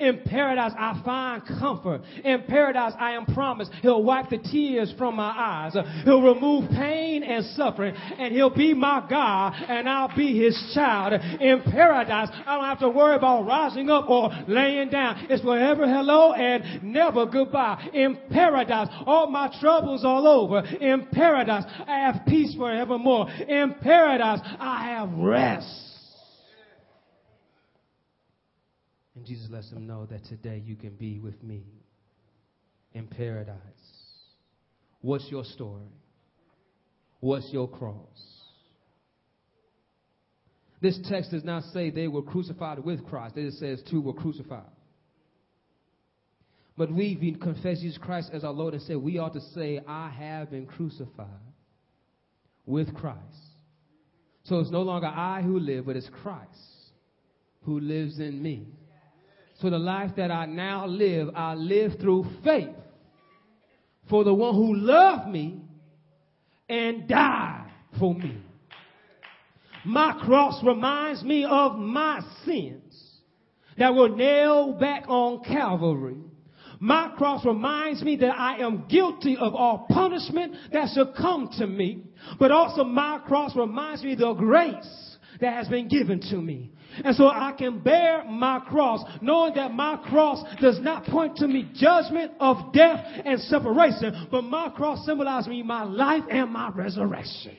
In 0.00 0.20
paradise, 0.24 0.72
I 0.78 1.00
find 1.04 1.42
comfort. 1.60 2.02
In 2.24 2.42
paradise, 2.42 2.92
I 2.98 3.12
am 3.12 3.26
promised 3.26 3.72
He'll 3.82 4.02
wipe 4.02 4.30
the 4.30 4.38
tears 4.38 4.94
from 4.96 5.16
my 5.16 5.32
eyes. 5.36 5.76
He'll 6.04 6.22
remove 6.22 6.70
pain 6.70 7.22
and 7.22 7.44
suffering, 7.56 7.94
and 7.94 8.32
He'll 8.32 8.54
be 8.54 8.74
my 8.74 9.04
God, 9.08 9.54
and 9.68 9.88
I'll 9.88 10.14
be 10.16 10.38
His 10.38 10.72
child. 10.74 11.14
In 11.40 11.62
paradise, 11.62 12.28
I 12.46 12.56
don't 12.56 12.64
have 12.64 12.80
to 12.80 12.88
worry 12.88 13.16
about 13.16 13.46
rising 13.46 13.90
up 13.90 14.08
or 14.08 14.30
laying 14.46 14.90
down. 14.90 15.26
It's 15.28 15.42
forever 15.42 15.86
hello 15.86 16.32
and 16.32 16.82
never 16.82 17.26
goodbye. 17.26 17.88
In 17.92 18.18
paradise, 18.30 18.88
all 19.06 19.28
my 19.30 19.52
troubles 19.60 20.04
all 20.04 20.26
over. 20.26 20.60
In 20.60 21.06
paradise, 21.12 21.64
I 21.86 21.98
have 22.00 22.26
peace 22.26 22.54
forevermore. 22.54 23.30
In 23.30 23.74
paradise, 23.80 24.40
I 24.58 24.90
have 24.90 25.10
rest. 25.12 25.87
And 29.18 29.26
Jesus 29.26 29.48
lets 29.50 29.68
them 29.70 29.84
know 29.84 30.06
that 30.06 30.24
today 30.26 30.62
you 30.64 30.76
can 30.76 30.94
be 30.94 31.18
with 31.18 31.42
me 31.42 31.64
in 32.92 33.08
paradise. 33.08 33.56
What's 35.00 35.28
your 35.28 35.44
story? 35.44 35.90
What's 37.18 37.50
your 37.52 37.68
cross? 37.68 37.96
This 40.80 40.96
text 41.08 41.32
does 41.32 41.42
not 41.42 41.64
say 41.72 41.90
they 41.90 42.06
were 42.06 42.22
crucified 42.22 42.78
with 42.78 43.04
Christ. 43.06 43.36
It 43.36 43.54
says 43.54 43.82
two 43.90 44.00
were 44.00 44.12
crucified. 44.12 44.70
But 46.76 46.92
we, 46.92 47.18
we 47.20 47.34
confess 47.34 47.80
Jesus 47.80 47.98
Christ 47.98 48.30
as 48.32 48.44
our 48.44 48.52
Lord 48.52 48.74
and 48.74 48.82
Savior, 48.82 49.00
we 49.00 49.18
ought 49.18 49.34
to 49.34 49.40
say, 49.52 49.80
I 49.88 50.10
have 50.10 50.52
been 50.52 50.66
crucified 50.66 51.26
with 52.66 52.94
Christ. 52.94 53.18
So 54.44 54.60
it's 54.60 54.70
no 54.70 54.82
longer 54.82 55.08
I 55.08 55.42
who 55.42 55.58
live, 55.58 55.86
but 55.86 55.96
it's 55.96 56.08
Christ 56.22 56.46
who 57.62 57.80
lives 57.80 58.20
in 58.20 58.40
me. 58.40 58.68
So 59.60 59.70
the 59.70 59.78
life 59.78 60.12
that 60.16 60.30
I 60.30 60.46
now 60.46 60.86
live, 60.86 61.30
I 61.34 61.54
live 61.54 61.98
through 62.00 62.26
faith 62.44 62.68
for 64.08 64.22
the 64.22 64.32
one 64.32 64.54
who 64.54 64.76
loved 64.76 65.28
me 65.28 65.60
and 66.68 67.08
died 67.08 67.70
for 67.98 68.14
me. 68.14 68.38
My 69.84 70.12
cross 70.24 70.62
reminds 70.62 71.24
me 71.24 71.44
of 71.44 71.76
my 71.76 72.20
sins 72.44 73.18
that 73.78 73.94
were 73.94 74.08
nailed 74.08 74.78
back 74.78 75.04
on 75.08 75.42
Calvary. 75.44 76.18
My 76.78 77.12
cross 77.16 77.44
reminds 77.44 78.02
me 78.02 78.16
that 78.16 78.38
I 78.38 78.58
am 78.58 78.86
guilty 78.88 79.36
of 79.36 79.54
all 79.54 79.86
punishment 79.90 80.54
that 80.72 80.90
should 80.94 81.14
come 81.16 81.48
to 81.58 81.66
me. 81.66 82.04
But 82.38 82.52
also 82.52 82.84
my 82.84 83.20
cross 83.26 83.56
reminds 83.56 84.04
me 84.04 84.14
the 84.14 84.34
grace 84.34 85.07
that 85.40 85.54
has 85.54 85.68
been 85.68 85.88
given 85.88 86.20
to 86.30 86.36
me. 86.36 86.70
And 87.04 87.14
so 87.14 87.28
I 87.28 87.54
can 87.56 87.80
bear 87.80 88.24
my 88.24 88.60
cross, 88.60 89.04
knowing 89.20 89.54
that 89.54 89.72
my 89.72 89.96
cross 90.08 90.42
does 90.60 90.80
not 90.80 91.04
point 91.04 91.36
to 91.36 91.46
me 91.46 91.70
judgment 91.74 92.32
of 92.40 92.72
death 92.72 93.04
and 93.24 93.40
separation, 93.42 94.28
but 94.30 94.42
my 94.42 94.70
cross 94.70 95.04
symbolizes 95.06 95.48
me 95.48 95.62
my 95.62 95.84
life 95.84 96.24
and 96.30 96.50
my 96.50 96.70
resurrection. 96.70 97.56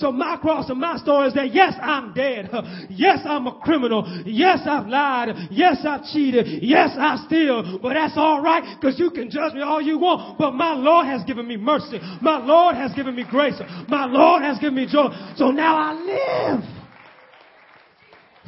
So 0.00 0.10
my 0.10 0.38
cross 0.38 0.70
and 0.70 0.80
my 0.80 0.96
story 0.96 1.28
is 1.28 1.34
that 1.34 1.52
yes, 1.52 1.74
I'm 1.80 2.14
dead. 2.14 2.48
Yes, 2.88 3.18
I'm 3.24 3.46
a 3.46 3.60
criminal. 3.60 4.22
Yes, 4.24 4.60
I've 4.64 4.86
lied. 4.86 5.28
Yes, 5.50 5.84
I've 5.86 6.04
cheated. 6.04 6.62
Yes, 6.62 6.96
I 6.98 7.22
steal. 7.26 7.78
But 7.82 7.94
that's 7.94 8.14
all 8.16 8.42
right 8.42 8.78
because 8.80 8.98
you 8.98 9.10
can 9.10 9.30
judge 9.30 9.52
me 9.52 9.60
all 9.60 9.82
you 9.82 9.98
want. 9.98 10.38
But 10.38 10.52
my 10.52 10.72
Lord 10.72 11.06
has 11.06 11.22
given 11.24 11.46
me 11.46 11.58
mercy. 11.58 12.00
My 12.22 12.38
Lord 12.38 12.76
has 12.76 12.94
given 12.94 13.14
me 13.14 13.24
grace. 13.30 13.60
My 13.88 14.06
Lord 14.06 14.42
has 14.42 14.58
given 14.58 14.74
me 14.74 14.86
joy. 14.90 15.08
So 15.36 15.50
now 15.50 15.76
I 15.76 15.92
live 15.92 16.64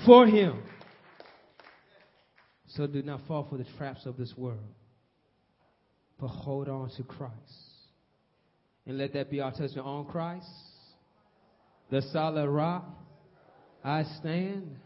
for 0.07 0.27
Him. 0.27 0.63
So 2.69 2.87
do 2.87 3.03
not 3.03 3.21
fall 3.29 3.47
for 3.51 3.59
the 3.59 3.67
traps 3.77 4.07
of 4.07 4.17
this 4.17 4.33
world, 4.37 4.59
but 6.19 6.29
hold 6.29 6.71
on 6.71 6.89
to 6.97 7.03
Christ. 7.03 7.35
And 8.87 8.97
let 8.97 9.13
that 9.13 9.31
be 9.31 9.41
our 9.41 9.51
testimony 9.51 9.87
on 9.87 10.07
Christ 10.07 10.47
the 11.93 12.01
solid 12.11 12.49
rock 12.49 12.89
I 13.85 14.05
stand, 14.19 14.77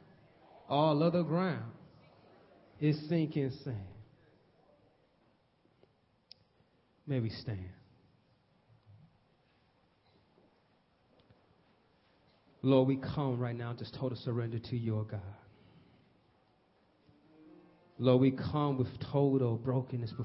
all 0.69 1.05
other 1.05 1.23
ground 1.23 1.71
is 2.81 2.99
sinking 3.09 3.53
sand. 3.63 3.77
May 7.07 7.21
we 7.21 7.31
stand. 7.31 7.69
Lord, 12.63 12.89
we 12.89 12.97
come 12.97 13.39
right 13.39 13.55
now 13.55 13.73
just 13.73 13.95
total 13.95 14.19
surrender 14.25 14.59
to 14.59 14.77
your 14.77 15.05
God. 15.05 15.21
Lord, 17.99 18.21
we 18.21 18.33
come 18.33 18.79
with 18.79 18.89
total 19.13 19.57
brokenness 19.57 20.11
before. 20.11 20.25